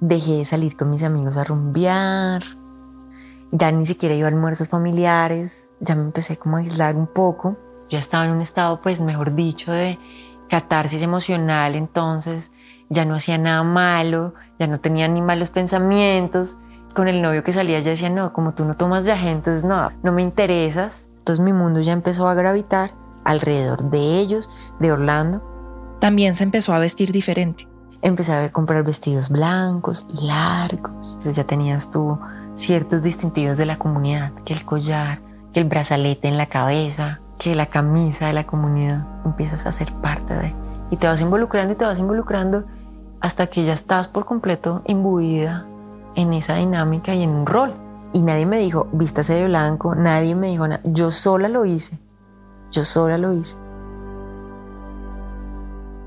[0.00, 2.42] Dejé de salir con mis amigos a rumbear,
[3.52, 7.56] ya ni siquiera iba a almuerzos familiares, ya me empecé como a aislar un poco.
[7.88, 9.98] Ya estaba en un estado, pues mejor dicho, de
[10.48, 12.52] catarsis emocional, entonces
[12.90, 16.58] ya no hacía nada malo, ya no tenía ni malos pensamientos.
[16.94, 19.90] Con el novio que salía ya decía, no, como tú no tomas ya entonces no,
[20.02, 21.08] no me interesas.
[21.24, 22.90] Entonces mi mundo ya empezó a gravitar
[23.24, 25.42] alrededor de ellos, de Orlando.
[25.98, 27.66] También se empezó a vestir diferente.
[28.02, 31.14] Empecé a comprar vestidos blancos, largos.
[31.14, 32.18] Entonces ya tenías tú
[32.52, 35.22] ciertos distintivos de la comunidad, que el collar,
[35.54, 39.08] que el brazalete en la cabeza, que la camisa de la comunidad.
[39.24, 40.54] Empiezas a ser parte de...
[40.90, 42.66] Y te vas involucrando y te vas involucrando
[43.22, 45.64] hasta que ya estás por completo imbuida
[46.16, 47.83] en esa dinámica y en un rol.
[48.14, 50.80] Y nadie me dijo, vístase de blanco, nadie me dijo nada.
[50.84, 51.98] Yo sola lo hice.
[52.70, 53.58] Yo sola lo hice.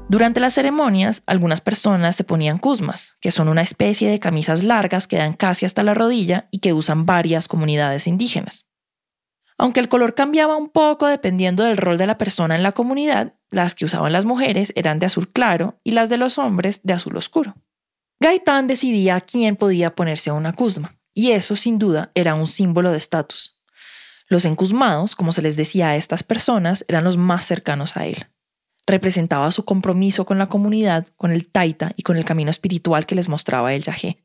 [0.07, 5.05] Durante las ceremonias, algunas personas se ponían cusmas, que son una especie de camisas largas
[5.05, 8.67] que dan casi hasta la rodilla y que usan varias comunidades indígenas.
[9.57, 13.33] Aunque el color cambiaba un poco dependiendo del rol de la persona en la comunidad,
[13.51, 16.93] las que usaban las mujeres eran de azul claro y las de los hombres de
[16.93, 17.55] azul oscuro.
[18.21, 22.99] Gaitán decidía quién podía ponerse una cusma, y eso sin duda era un símbolo de
[22.99, 23.57] estatus.
[24.29, 28.27] Los encusmados, como se les decía a estas personas, eran los más cercanos a él.
[28.85, 33.15] Representaba su compromiso con la comunidad, con el taita y con el camino espiritual que
[33.15, 34.23] les mostraba el yajé.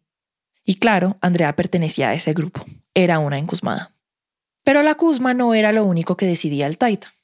[0.66, 2.62] Y claro, Andrea pertenecía a ese grupo.
[2.92, 3.94] Era una encusmada.
[4.62, 7.14] Pero la cusma no era lo único que decidía el taita.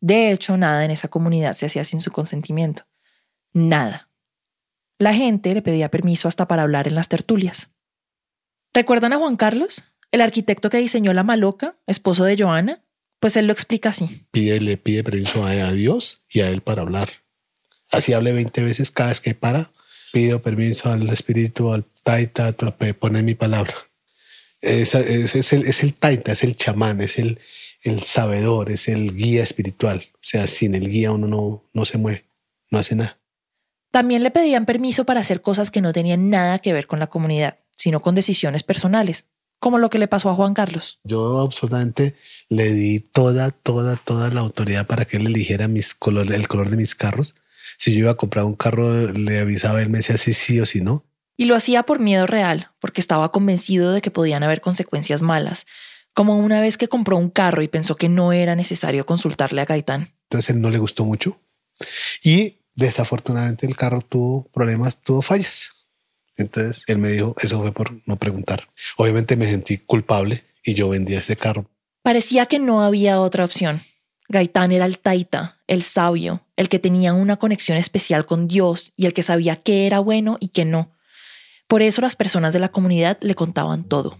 [0.00, 2.84] De hecho, nada en esa comunidad se hacía sin su consentimiento.
[3.52, 4.08] Nada.
[4.96, 7.70] La gente le pedía permiso hasta para hablar en las tertulias.
[8.72, 9.82] ¿Recuerdan a Juan Carlos?
[10.12, 12.82] El arquitecto que diseñó la maloca, esposo de Joana,
[13.18, 14.26] pues él lo explica así.
[14.30, 17.10] Pide, le pide permiso a, Dios y a él para hablar.
[17.90, 19.70] Así hable 20 veces cada vez que para.
[20.12, 22.52] Pido permiso al espíritu, al taita,
[22.98, 23.74] poner mi palabra.
[24.60, 27.38] Es, es, el, es, el, taita, es el chamán, es el,
[27.82, 30.06] el sabedor, es el guía espiritual.
[30.14, 32.24] O sea, sin el guía uno no, no se mueve,
[32.70, 33.18] no hace nada.
[33.90, 37.08] También le pedían permiso para hacer cosas que no tenían nada que ver con la
[37.08, 39.26] comunidad, sino con decisiones personales,
[39.58, 41.00] como lo que le pasó a Juan Carlos.
[41.04, 42.14] Yo absolutamente
[42.48, 46.70] le di toda, toda, toda la autoridad para que él eligiera mis color, el color
[46.70, 47.34] de mis carros.
[47.78, 50.66] Si yo iba a comprar un carro, le avisaba, él me decía si sí o
[50.66, 51.04] si no.
[51.36, 55.66] Y lo hacía por miedo real, porque estaba convencido de que podían haber consecuencias malas,
[56.12, 59.64] como una vez que compró un carro y pensó que no era necesario consultarle a
[59.64, 60.08] Gaitán.
[60.24, 61.40] Entonces él no le gustó mucho.
[62.22, 65.70] Y Desafortunadamente el carro tuvo problemas, tuvo fallas.
[66.42, 68.68] Entonces él me dijo, eso fue por no preguntar.
[68.96, 71.66] Obviamente me sentí culpable y yo vendí ese carro.
[72.02, 73.80] Parecía que no había otra opción.
[74.28, 79.06] Gaitán era el taita, el sabio, el que tenía una conexión especial con Dios y
[79.06, 80.92] el que sabía qué era bueno y qué no.
[81.66, 84.16] Por eso las personas de la comunidad le contaban todo.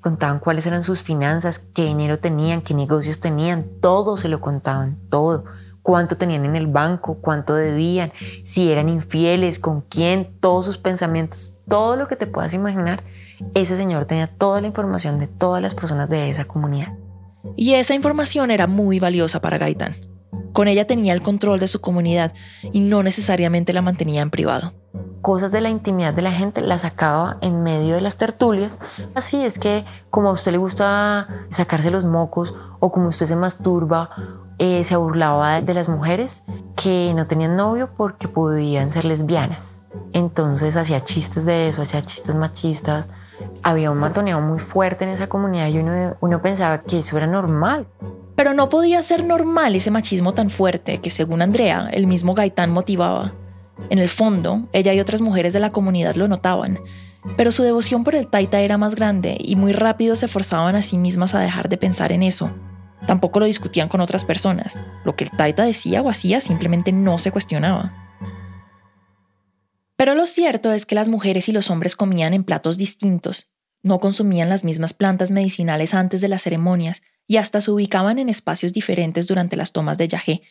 [0.00, 4.98] Contaban cuáles eran sus finanzas, qué dinero tenían, qué negocios tenían, todo se lo contaban,
[5.08, 5.44] todo
[5.84, 8.10] cuánto tenían en el banco, cuánto debían,
[8.42, 13.04] si eran infieles, con quién, todos sus pensamientos, todo lo que te puedas imaginar,
[13.54, 16.94] ese señor tenía toda la información de todas las personas de esa comunidad.
[17.54, 19.94] Y esa información era muy valiosa para Gaitán.
[20.54, 22.32] Con ella tenía el control de su comunidad
[22.62, 24.72] y no necesariamente la mantenía en privado.
[25.20, 28.78] Cosas de la intimidad de la gente las sacaba en medio de las tertulias.
[29.14, 33.36] Así es que como a usted le gusta sacarse los mocos o como usted se
[33.36, 34.10] masturba
[34.58, 36.44] eh, se burlaba de las mujeres
[36.80, 39.82] que no tenían novio porque podían ser lesbianas.
[40.12, 43.10] Entonces hacía chistes de eso, hacía chistes machistas.
[43.62, 47.26] Había un matoneo muy fuerte en esa comunidad y uno, uno pensaba que eso era
[47.26, 47.88] normal.
[48.36, 52.70] Pero no podía ser normal ese machismo tan fuerte que según Andrea, el mismo Gaitán
[52.70, 53.32] motivaba.
[53.90, 56.78] En el fondo, ella y otras mujeres de la comunidad lo notaban,
[57.36, 60.82] pero su devoción por el Taita era más grande y muy rápido se forzaban a
[60.82, 62.50] sí mismas a dejar de pensar en eso,
[63.06, 64.82] Tampoco lo discutían con otras personas.
[65.04, 67.92] Lo que el taita decía o hacía simplemente no se cuestionaba.
[69.96, 73.52] Pero lo cierto es que las mujeres y los hombres comían en platos distintos,
[73.82, 78.28] no consumían las mismas plantas medicinales antes de las ceremonias y hasta se ubicaban en
[78.28, 80.42] espacios diferentes durante las tomas de yajé.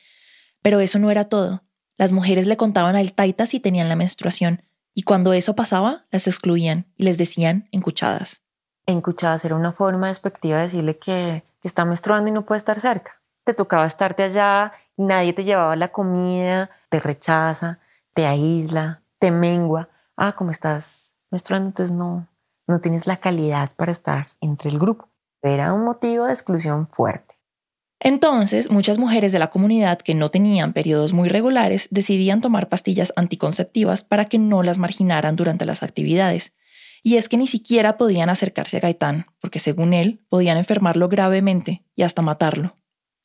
[0.62, 1.64] Pero eso no era todo.
[1.98, 6.28] Las mujeres le contaban al taita si tenían la menstruación, y cuando eso pasaba, las
[6.28, 8.43] excluían y les decían encuchadas
[8.86, 13.22] encuchadas era una forma despectiva de decirle que, está menstruando y no puede estar cerca.
[13.46, 17.80] Te tocaba estarte allá, nadie te llevaba la comida, te rechaza,
[18.14, 19.88] te aísla, te mengua.
[20.18, 22.28] Ah, como estás menstruando, entonces no,
[22.68, 25.08] no tienes la calidad para estar entre el grupo.
[25.42, 27.36] Era un motivo de exclusión fuerte.
[28.00, 33.14] Entonces, muchas mujeres de la comunidad que no tenían periodos muy regulares decidían tomar pastillas
[33.16, 36.54] anticonceptivas para que no las marginaran durante las actividades
[37.04, 41.84] y es que ni siquiera podían acercarse a Gaitán, porque según él podían enfermarlo gravemente
[41.96, 42.78] y hasta matarlo.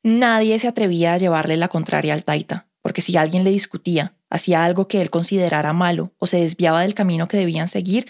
[0.03, 4.65] Nadie se atrevía a llevarle la contraria al Taita, porque si alguien le discutía, hacía
[4.65, 8.07] algo que él considerara malo o se desviaba del camino que debían seguir,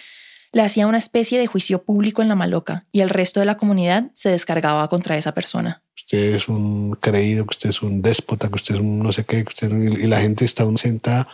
[0.53, 3.59] le hacía una especie de juicio público en la maloca y el resto de la
[3.59, 5.83] comunidad se descargaba contra esa persona.
[5.95, 9.25] Usted es un creído, que usted es un déspota, que usted es un no sé
[9.25, 11.29] qué, que usted, y la gente está sentada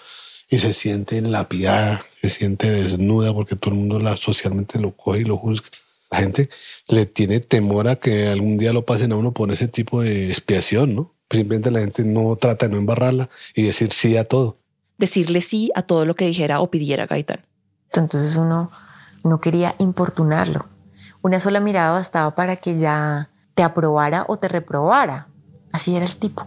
[0.48, 5.20] y se siente lapidada, se siente desnuda porque todo el mundo la, socialmente lo coge
[5.20, 5.68] y lo juzga.
[6.10, 6.48] La gente
[6.88, 10.28] le tiene temor a que algún día lo pasen a uno por ese tipo de
[10.28, 11.14] expiación, ¿no?
[11.30, 14.58] Simplemente la gente no trata de no embarrarla y decir sí a todo.
[14.98, 17.44] Decirle sí a todo lo que dijera o pidiera Gaitán.
[17.92, 18.70] Entonces uno
[19.24, 20.68] no quería importunarlo.
[21.22, 25.28] Una sola mirada bastaba para que ya te aprobara o te reprobara.
[25.72, 26.46] Así era el tipo.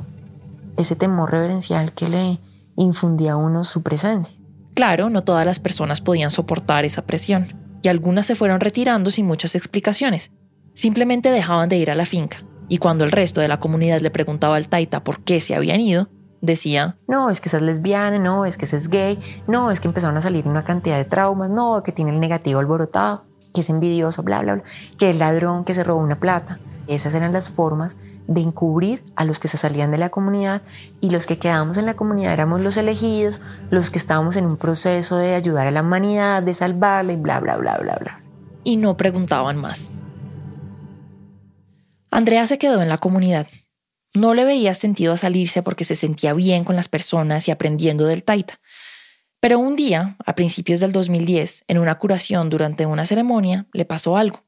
[0.77, 2.39] Ese temor reverencial que le
[2.84, 4.38] infundía a uno su presencia.
[4.73, 7.47] Claro, no todas las personas podían soportar esa presión,
[7.82, 10.32] y algunas se fueron retirando sin muchas explicaciones.
[10.73, 12.38] Simplemente dejaban de ir a la finca,
[12.69, 15.80] y cuando el resto de la comunidad le preguntaba al Taita por qué se habían
[15.80, 16.09] ido,
[16.41, 19.17] decía, no, es que esa es lesbiana, no, es que ese es gay,
[19.47, 22.59] no, es que empezaron a salir una cantidad de traumas, no, que tiene el negativo
[22.59, 24.63] alborotado, que es envidioso, bla, bla, bla,
[24.97, 26.59] que es ladrón, que se robó una plata.
[26.88, 30.61] Esas eran las formas de encubrir a los que se salían de la comunidad
[31.01, 34.57] y los que quedábamos en la comunidad éramos los elegidos, los que estábamos en un
[34.57, 38.21] proceso de ayudar a la humanidad, de salvarla y bla, bla, bla, bla, bla.
[38.63, 39.91] Y no preguntaban más.
[42.09, 43.47] Andrea se quedó en la comunidad
[44.17, 48.05] no le veía sentido a salirse porque se sentía bien con las personas y aprendiendo
[48.05, 48.59] del taita.
[49.39, 54.17] Pero un día, a principios del 2010, en una curación durante una ceremonia, le pasó
[54.17, 54.43] algo.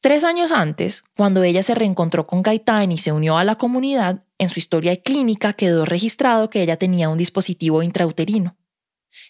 [0.00, 4.24] Tres años antes, cuando ella se reencontró con Gaitán y se unió a la comunidad,
[4.38, 8.56] en su historia clínica quedó registrado que ella tenía un dispositivo intrauterino.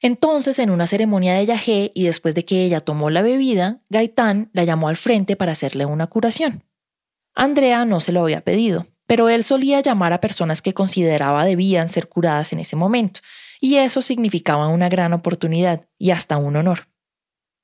[0.03, 4.51] Entonces, en una ceremonia de yagé y después de que ella tomó la bebida, Gaitán
[4.53, 6.65] la llamó al frente para hacerle una curación.
[7.35, 11.89] Andrea no se lo había pedido, pero él solía llamar a personas que consideraba debían
[11.89, 13.21] ser curadas en ese momento,
[13.61, 16.89] y eso significaba una gran oportunidad y hasta un honor.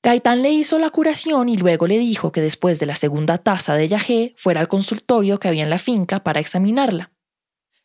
[0.04, 3.74] Gaitán le hizo la curación y luego le dijo que después de la segunda taza
[3.74, 7.12] de yagé fuera al consultorio que había en la finca para examinarla.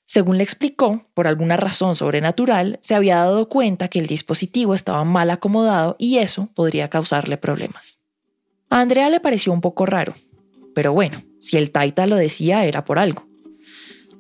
[0.05, 5.03] Según le explicó, por alguna razón sobrenatural, se había dado cuenta que el dispositivo estaba
[5.03, 7.99] mal acomodado y eso podría causarle problemas.
[8.71, 10.15] A Andrea le pareció un poco raro,
[10.73, 13.27] pero bueno, si el taita lo decía era por algo.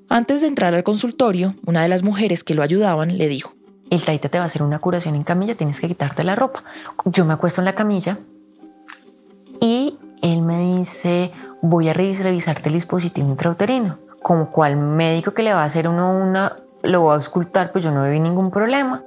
[0.07, 3.56] Antes de entrar al consultorio, una de las mujeres que lo ayudaban le dijo,
[3.89, 6.63] el taita te va a hacer una curación en camilla, tienes que quitarte la ropa.
[7.05, 8.19] Yo me acuesto en la camilla
[9.59, 11.31] y él me dice,
[11.61, 13.99] voy a revisarte el dispositivo intrauterino.
[14.21, 17.83] Como cual médico que le va a hacer uno una, lo va a auscultar, pues
[17.83, 19.03] yo no vi ningún problema.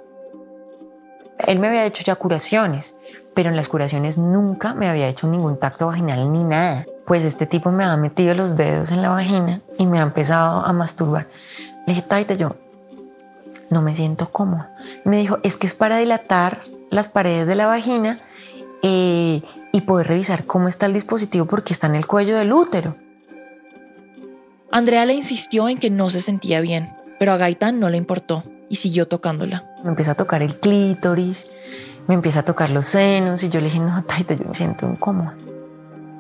[1.47, 2.95] Él me había hecho ya curaciones,
[3.35, 7.45] pero en las curaciones nunca me había hecho ningún tacto vaginal ni nada pues este
[7.45, 11.27] tipo me ha metido los dedos en la vagina y me ha empezado a masturbar.
[11.85, 12.55] Le dije, Taita, yo
[13.71, 14.75] no me siento cómoda.
[15.05, 16.61] Me dijo, es que es para dilatar
[16.91, 18.19] las paredes de la vagina
[18.83, 19.43] eh,
[19.73, 22.97] y poder revisar cómo está el dispositivo porque está en el cuello del útero.
[24.73, 28.45] Andrea le insistió en que no se sentía bien, pero a Gaitán no le importó
[28.69, 29.65] y siguió tocándola.
[29.83, 31.47] Me empieza a tocar el clítoris,
[32.07, 34.89] me empieza a tocar los senos y yo le dije, no, Taita, yo me siento
[34.89, 35.37] incómoda.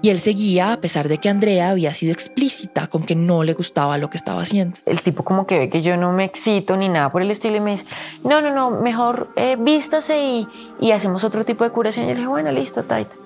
[0.02, 3.52] Y él seguía a pesar de que Andrea había sido explícita con que no le
[3.52, 4.78] gustaba lo que estaba haciendo.
[4.86, 7.56] El tipo como que ve que yo no me excito ni nada por el estilo
[7.56, 7.84] y me dice,
[8.24, 10.48] no, no, no, mejor eh, vístase y,
[10.80, 12.06] y, hacemos otro tipo de curación.
[12.06, 13.16] Y yo le dije, bueno, listo, Taita.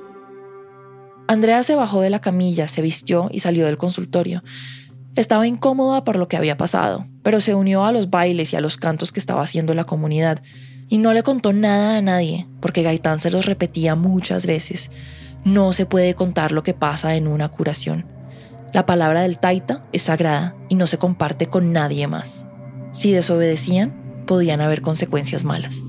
[1.29, 4.43] Andrea se bajó de la camilla, se vistió y salió del consultorio.
[5.17, 8.61] Estaba incómoda por lo que había pasado, pero se unió a los bailes y a
[8.61, 10.43] los cantos que estaba haciendo la comunidad
[10.89, 14.91] y no le contó nada a nadie, porque Gaitán se los repetía muchas veces.
[15.45, 18.07] No se puede contar lo que pasa en una curación.
[18.73, 22.47] La palabra del taita es sagrada y no se comparte con nadie más.
[22.91, 25.85] Si desobedecían, podían haber consecuencias malas.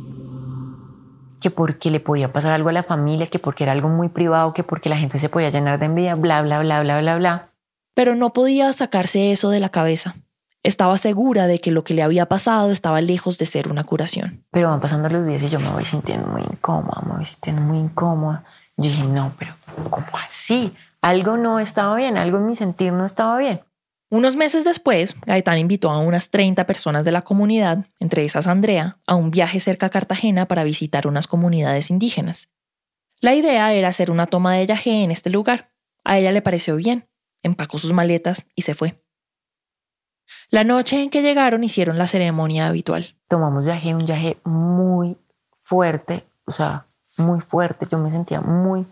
[1.40, 4.54] Que porque le podía pasar algo a la familia, que porque era algo muy privado,
[4.54, 7.50] que porque la gente se podía llenar de envidia, bla, bla, bla, bla, bla, bla.
[7.94, 10.18] Pero no podía sacarse eso de la cabeza.
[10.64, 14.44] Estaba segura de que lo que le había pasado estaba lejos de ser una curación.
[14.52, 17.62] Pero van pasando los días y yo me voy sintiendo muy incómoda, me voy sintiendo
[17.62, 18.44] muy incómoda.
[18.78, 19.56] Yo dije, no, pero
[19.90, 20.76] ¿cómo así?
[21.02, 23.62] Algo no estaba bien, algo en mi sentir no estaba bien.
[24.10, 29.00] Unos meses después, Gaetán invitó a unas 30 personas de la comunidad, entre esas Andrea,
[29.08, 32.50] a un viaje cerca a Cartagena para visitar unas comunidades indígenas.
[33.22, 35.72] La idea era hacer una toma de yagé en este lugar.
[36.04, 37.08] A ella le pareció bien,
[37.42, 39.02] empacó sus maletas y se fue.
[40.50, 43.16] La noche en que llegaron hicieron la ceremonia habitual.
[43.28, 45.18] Tomamos yagé, un yagé muy
[45.60, 46.88] fuerte, o sea,
[47.18, 48.86] muy fuerte, yo me sentía muy,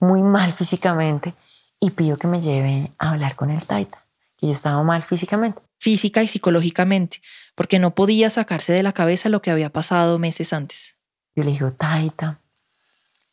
[0.00, 1.34] muy mal físicamente
[1.80, 4.04] y pido que me lleven a hablar con el taita,
[4.36, 5.62] que yo estaba mal físicamente.
[5.78, 7.20] Física y psicológicamente,
[7.54, 10.96] porque no podía sacarse de la cabeza lo que había pasado meses antes.
[11.36, 12.40] Yo le digo, taita,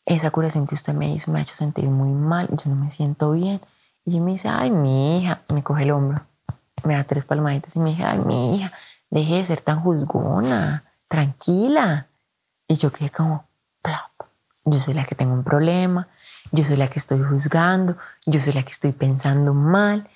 [0.05, 2.89] esa curación que usted me hizo me ha hecho sentir muy mal, yo no me
[2.89, 3.61] siento bien.
[4.03, 6.19] Y ella me dice, ay, mi hija, me coge el hombro,
[6.83, 8.71] me da tres palmaditas y me dice, ay, mi hija,
[9.09, 12.07] deje de ser tan juzgona, tranquila.
[12.67, 13.47] Y yo quedé como,
[13.81, 14.10] plop
[14.65, 16.07] yo soy la que tengo un problema,
[16.51, 17.95] yo soy la que estoy juzgando,
[18.25, 20.07] yo soy la que estoy pensando mal,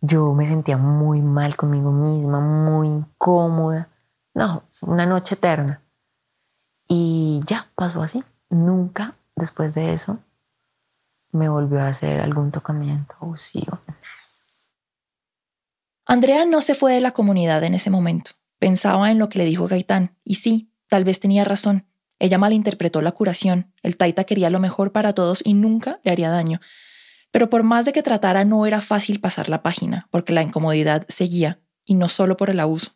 [0.00, 3.88] yo me sentía muy mal conmigo misma, muy incómoda.
[4.34, 5.82] No, una noche eterna.
[6.88, 8.22] Y ya pasó así.
[8.50, 10.18] Nunca después de eso
[11.32, 13.80] me volvió a hacer algún tocamiento abusivo.
[16.06, 18.32] Andrea no se fue de la comunidad en ese momento.
[18.58, 21.84] Pensaba en lo que le dijo Gaitán, y sí, tal vez tenía razón.
[22.18, 23.72] Ella malinterpretó la curación.
[23.82, 26.60] El Taita quería lo mejor para todos y nunca le haría daño.
[27.30, 31.04] Pero por más de que tratara, no era fácil pasar la página, porque la incomodidad
[31.08, 32.92] seguía, y no solo por el abuso.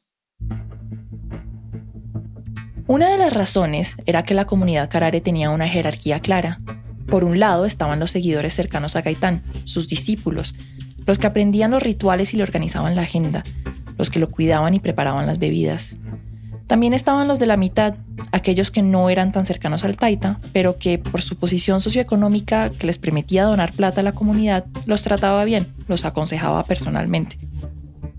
[2.87, 6.61] Una de las razones era que la comunidad Carare tenía una jerarquía clara.
[7.07, 10.55] Por un lado estaban los seguidores cercanos a Gaitán, sus discípulos,
[11.07, 13.45] los que aprendían los rituales y le organizaban la agenda,
[13.97, 15.97] los que lo cuidaban y preparaban las bebidas.
[16.71, 17.95] También estaban los de la mitad,
[18.31, 22.87] aquellos que no eran tan cercanos al Taita, pero que por su posición socioeconómica que
[22.87, 27.41] les permitía donar plata a la comunidad, los trataba bien, los aconsejaba personalmente.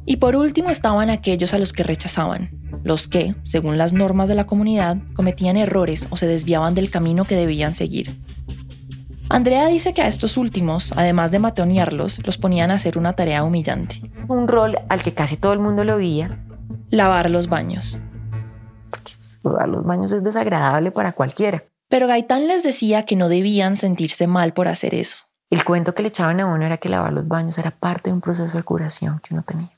[0.06, 2.50] Y por último estaban aquellos a los que rechazaban,
[2.84, 7.24] los que, según las normas de la comunidad, cometían errores o se desviaban del camino
[7.24, 8.20] que debían seguir.
[9.30, 13.46] Andrea dice que a estos últimos, además de matonearlos, los ponían a hacer una tarea
[13.46, 14.12] humillante.
[14.28, 16.44] Un rol al que casi todo el mundo lo veía.
[16.90, 17.98] Lavar los baños.
[19.42, 21.64] Pues, lavar los baños es desagradable para cualquiera.
[21.90, 25.18] Pero Gaitán les decía que no debían sentirse mal por hacer eso.
[25.50, 28.14] El cuento que le echaban a uno era que lavar los baños era parte de
[28.14, 29.70] un proceso de curación que uno tenía.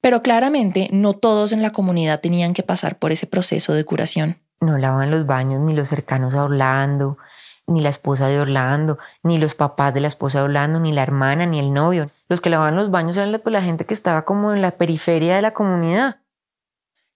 [0.00, 4.38] Pero claramente no todos en la comunidad tenían que pasar por ese proceso de curación.
[4.60, 7.18] No lavaban los baños ni los cercanos a Orlando,
[7.66, 11.02] ni la esposa de Orlando, ni los papás de la esposa de Orlando, ni la
[11.02, 12.06] hermana, ni el novio.
[12.28, 14.72] Los que lavaban los baños eran la, pues, la gente que estaba como en la
[14.72, 16.16] periferia de la comunidad.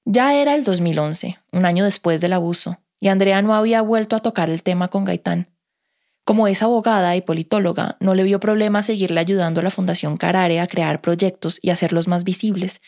[0.05, 4.21] Ya era el 2011, un año después del abuso, y Andrea no había vuelto a
[4.21, 5.49] tocar el tema con Gaitán.
[6.25, 10.59] Como es abogada y politóloga, no le vio problema seguirle ayudando a la Fundación Carare
[10.59, 12.81] a crear proyectos y hacerlos más visibles.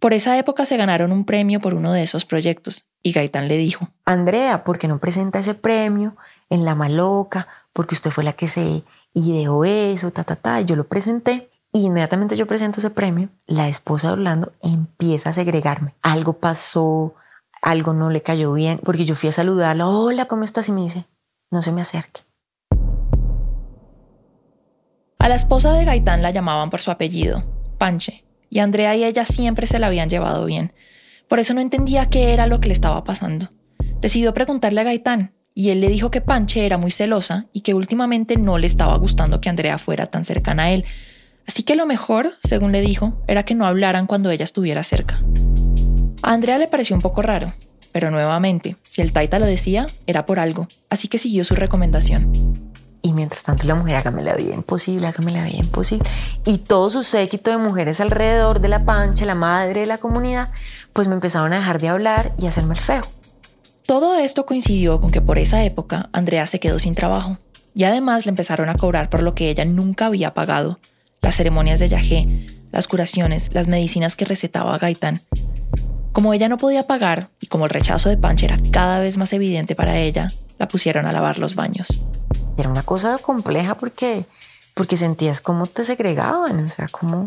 [0.00, 3.56] Por esa época se ganaron un premio por uno de esos proyectos, y Gaitán le
[3.56, 6.16] dijo, Andrea, ¿por qué no presenta ese premio
[6.48, 7.46] en La Maloca?
[7.72, 8.82] Porque usted fue la que se
[9.14, 10.60] ideó eso, ta, ta, ta.
[10.60, 11.48] Y yo lo presenté.
[11.72, 15.94] Inmediatamente yo presento ese premio, la esposa de Orlando empieza a segregarme.
[16.02, 17.14] Algo pasó,
[17.62, 19.86] algo no le cayó bien, porque yo fui a saludarla.
[19.86, 20.68] Hola, ¿cómo estás?
[20.68, 21.06] Y me dice,
[21.48, 22.22] no se me acerque.
[25.20, 27.44] A la esposa de Gaitán la llamaban por su apellido,
[27.78, 30.72] Panche, y Andrea y ella siempre se la habían llevado bien.
[31.28, 33.50] Por eso no entendía qué era lo que le estaba pasando.
[34.00, 37.74] Decidió preguntarle a Gaitán, y él le dijo que Panche era muy celosa y que
[37.74, 40.84] últimamente no le estaba gustando que Andrea fuera tan cercana a él.
[41.46, 45.18] Así que lo mejor, según le dijo, era que no hablaran cuando ella estuviera cerca.
[46.22, 47.52] A Andrea le pareció un poco raro,
[47.92, 52.70] pero nuevamente, si el Taita lo decía, era por algo, así que siguió su recomendación.
[53.02, 56.08] Y mientras tanto la mujer, hágame la vida imposible, hágame la vida imposible.
[56.44, 60.50] Y todo su séquito de mujeres alrededor de la pancha, la madre de la comunidad,
[60.92, 63.02] pues me empezaron a dejar de hablar y hacerme el feo.
[63.86, 67.38] Todo esto coincidió con que por esa época Andrea se quedó sin trabajo.
[67.74, 70.78] Y además le empezaron a cobrar por lo que ella nunca había pagado.
[71.20, 75.20] Las ceremonias de yagé, las curaciones, las medicinas que recetaba Gaitán.
[76.12, 79.32] Como ella no podía pagar y como el rechazo de Pancha era cada vez más
[79.32, 82.00] evidente para ella, la pusieron a lavar los baños.
[82.58, 84.24] Era una cosa compleja porque,
[84.74, 87.26] porque sentías cómo te segregaban, o sea, cómo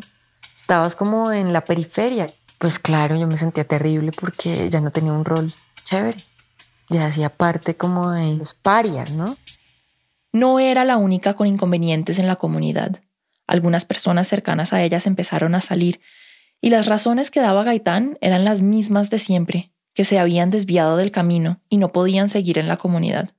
[0.56, 2.30] estabas como en la periferia.
[2.58, 6.18] Pues claro, yo me sentía terrible porque ya no tenía un rol chévere.
[6.90, 9.38] Ya hacía parte como de los parias, ¿no?
[10.32, 13.00] No era la única con inconvenientes en la comunidad.
[13.48, 16.00] Algunas personas cercanas a ellas empezaron a salir
[16.62, 20.96] y las razones que daba Gaitán eran las mismas de siempre, que se habían desviado
[20.96, 23.32] del camino y no podían seguir en la comunidad.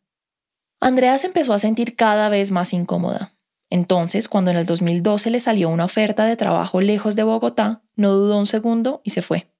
[0.78, 3.34] Andrea se empezó a sentir cada vez más incómoda.
[3.70, 8.12] Entonces, cuando en el 2012 le salió una oferta de trabajo lejos de Bogotá, no
[8.12, 9.50] dudó un segundo y se fue.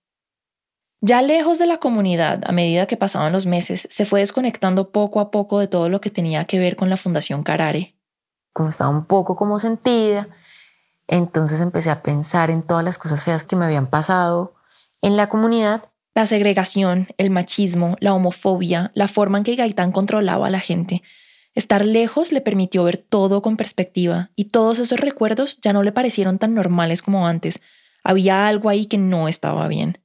[1.01, 5.20] Ya lejos de la comunidad, a medida que pasaban los meses, se fue desconectando poco
[5.20, 7.95] a poco de todo lo que tenía que ver con la Fundación Carare.
[8.55, 10.28] Como estaba un poco como sentida,
[11.07, 14.55] entonces empecé a pensar en todas las cosas feas que me habían pasado
[15.02, 15.84] en la comunidad
[16.14, 21.02] la segregación, el machismo, la homofobia, la forma en que Gaitán controlaba a la gente.
[21.55, 25.90] Estar lejos le permitió ver todo con perspectiva y todos esos recuerdos ya no le
[25.90, 27.61] parecieron tan normales como antes.
[28.05, 29.98] Había algo ahí que no estaba bien.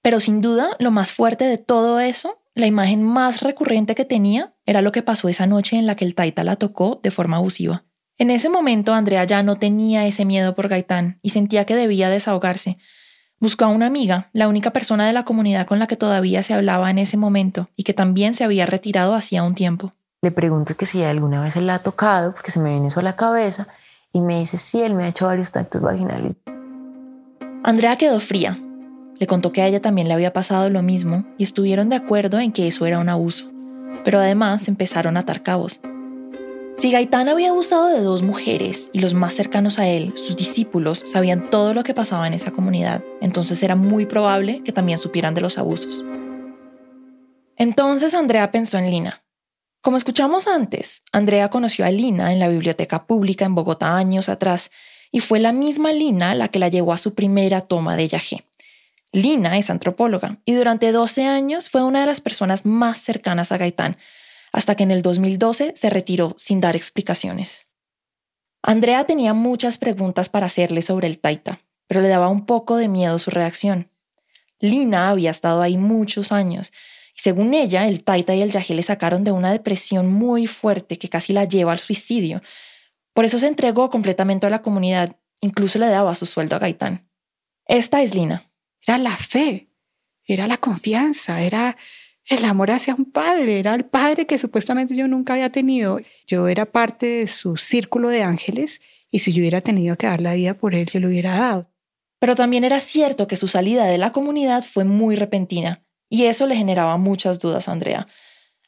[0.00, 4.54] Pero sin duda, lo más fuerte de todo eso, la imagen más recurrente que tenía,
[4.66, 7.36] era lo que pasó esa noche en la que el Taita la tocó de forma
[7.36, 7.84] abusiva.
[8.16, 12.08] En ese momento, Andrea ya no tenía ese miedo por Gaitán y sentía que debía
[12.08, 12.78] desahogarse,
[13.44, 16.54] Buscó a una amiga, la única persona de la comunidad con la que todavía se
[16.54, 19.92] hablaba en ese momento y que también se había retirado hacía un tiempo.
[20.22, 23.00] Le pregunto que si alguna vez él la ha tocado, porque se me viene eso
[23.00, 23.68] a la cabeza,
[24.12, 26.36] y me dice, sí, él me ha hecho varios tactos vaginales.
[27.64, 28.56] Andrea quedó fría.
[29.18, 32.40] Le contó que a ella también le había pasado lo mismo y estuvieron de acuerdo
[32.40, 33.50] en que eso era un abuso.
[34.04, 35.80] Pero además empezaron a atar cabos.
[36.76, 41.04] Si Gaitán había abusado de dos mujeres y los más cercanos a él, sus discípulos,
[41.06, 45.34] sabían todo lo que pasaba en esa comunidad, entonces era muy probable que también supieran
[45.34, 46.04] de los abusos.
[47.56, 49.22] Entonces Andrea pensó en Lina.
[49.82, 54.72] Como escuchamos antes, Andrea conoció a Lina en la biblioteca pública en Bogotá años atrás
[55.12, 58.44] y fue la misma Lina la que la llevó a su primera toma de Yagé.
[59.14, 63.58] Lina es antropóloga y durante 12 años fue una de las personas más cercanas a
[63.58, 63.96] Gaitán,
[64.52, 67.68] hasta que en el 2012 se retiró sin dar explicaciones.
[68.60, 72.88] Andrea tenía muchas preguntas para hacerle sobre el Taita, pero le daba un poco de
[72.88, 73.88] miedo su reacción.
[74.58, 76.72] Lina había estado ahí muchos años
[77.16, 80.98] y según ella, el Taita y el Yagé le sacaron de una depresión muy fuerte
[80.98, 82.42] que casi la lleva al suicidio.
[83.12, 87.08] Por eso se entregó completamente a la comunidad, incluso le daba su sueldo a Gaitán.
[87.66, 88.50] Esta es Lina.
[88.86, 89.68] Era la fe,
[90.26, 91.76] era la confianza, era
[92.26, 95.98] el amor hacia un padre, era el padre que supuestamente yo nunca había tenido.
[96.26, 98.80] Yo era parte de su círculo de ángeles
[99.10, 101.70] y si yo hubiera tenido que dar la vida por él, yo lo hubiera dado.
[102.18, 106.46] Pero también era cierto que su salida de la comunidad fue muy repentina y eso
[106.46, 108.06] le generaba muchas dudas a Andrea.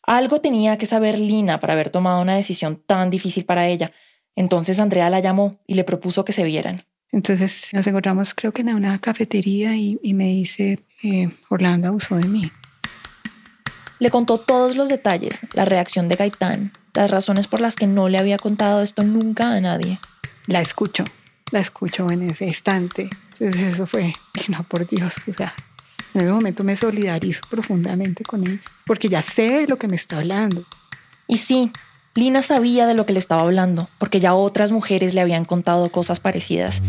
[0.02, 3.92] Algo tenía que saber Lina para haber tomado una decisión tan difícil para ella.
[4.34, 6.84] Entonces Andrea la llamó y le propuso que se vieran.
[7.12, 12.28] Entonces nos encontramos creo que en una cafetería y, me dice, eh, Orlando abusó de
[12.28, 12.50] mí.
[13.98, 18.08] Le contó todos los detalles, la reacción de Gaitán, las razones por las que no
[18.08, 19.98] le había contado esto nunca a nadie.
[20.46, 21.04] La escucho,
[21.50, 23.08] la escucho en ese instante.
[23.32, 24.12] Entonces eso fue,
[24.48, 25.54] no, por Dios, o sea,
[26.14, 29.96] en ese momento me solidarizo profundamente con él, porque ya sé de lo que me
[29.96, 30.64] está hablando.
[31.26, 31.70] Y sí,
[32.16, 35.90] Lina sabía de lo que le estaba hablando, porque ya otras mujeres le habían contado
[35.90, 36.80] cosas parecidas.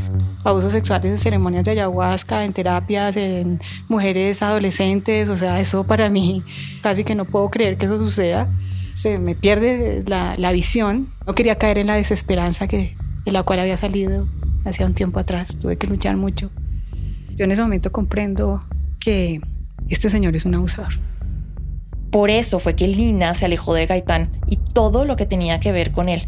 [0.45, 3.59] Abusos sexuales en ceremonias de ayahuasca, en terapias, en
[3.89, 6.43] mujeres adolescentes, o sea, eso para mí
[6.81, 8.47] casi que no puedo creer que eso suceda.
[8.93, 11.09] Se me pierde la, la visión.
[11.27, 14.27] No quería caer en la desesperanza que, de la cual había salido
[14.63, 15.57] hacía un tiempo atrás.
[15.59, 16.49] Tuve que luchar mucho.
[17.35, 18.63] Yo en ese momento comprendo
[18.99, 19.41] que
[19.89, 20.93] este señor es un abusador.
[22.11, 25.71] Por eso fue que Lina se alejó de Gaitán y todo lo que tenía que
[25.71, 26.27] ver con él.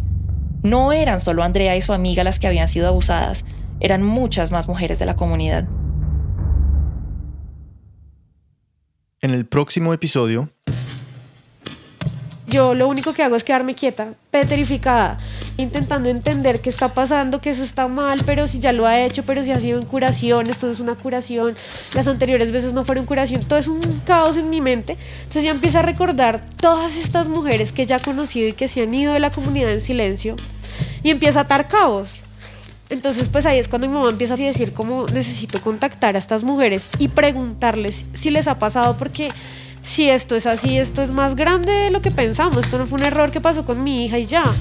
[0.64, 3.46] No eran solo Andrea y su amiga las que habían sido abusadas,
[3.80, 5.68] eran muchas más mujeres de la comunidad.
[9.22, 10.50] En el próximo episodio,
[12.50, 15.18] yo lo único que hago es quedarme quieta, petrificada,
[15.58, 19.24] intentando entender qué está pasando, que eso está mal, pero si ya lo ha hecho,
[19.24, 21.56] pero si ha sido en curación, esto no es una curación,
[21.94, 24.98] las anteriores veces no fueron curación, todo es un caos en mi mente.
[25.20, 28.82] Entonces yo empiezo a recordar todas estas mujeres que ya he conocido y que se
[28.82, 30.36] han ido de la comunidad en silencio
[31.04, 32.22] y empiezo a atar caos.
[32.90, 36.44] Entonces, pues ahí es cuando mi mamá empieza a decir cómo necesito contactar a estas
[36.44, 39.30] mujeres y preguntarles si les ha pasado, porque
[39.82, 42.66] si esto es así, esto es más grande de lo que pensamos.
[42.66, 44.56] Esto no fue un error que pasó con mi hija y ya.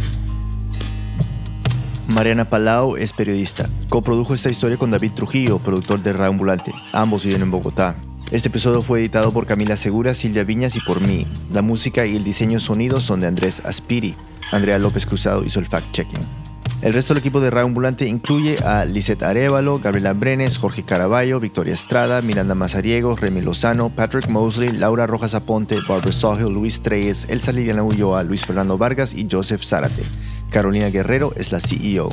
[2.07, 3.69] Mariana Palau es periodista.
[3.91, 6.73] Coprodujo esta historia con David Trujillo, productor de Radio Ambulante.
[6.93, 7.97] Ambos viven en Bogotá.
[8.31, 11.27] Este episodio fue editado por Camila Segura, Silvia Viñas y por mí.
[11.53, 14.17] La música y el diseño sonido son de Andrés Aspiri.
[14.53, 16.48] Andrea López Cruzado hizo el fact-checking.
[16.81, 21.41] El resto del equipo de Radio Ambulante incluye a Lisette Arevalo, Gabriela Brenes, Jorge Caraballo,
[21.41, 27.27] Victoria Estrada, Miranda Mazariego, Remy Lozano, Patrick Mosley, Laura Rojas Aponte, Barbara Sawhill, Luis Treyes,
[27.29, 30.05] Elsa Liliana Ulloa, Luis Fernando Vargas y Joseph Zárate.
[30.51, 32.11] Carolina Guerrero es la CEO.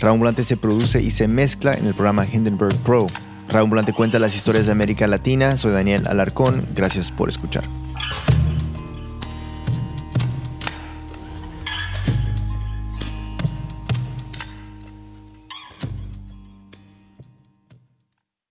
[0.00, 3.06] Radio Ambulante se produce y se mezcla en el programa Hindenburg Pro.
[3.48, 5.56] Radio Ambulante cuenta las historias de América Latina.
[5.56, 6.66] Soy Daniel Alarcón.
[6.74, 7.68] Gracias por escuchar.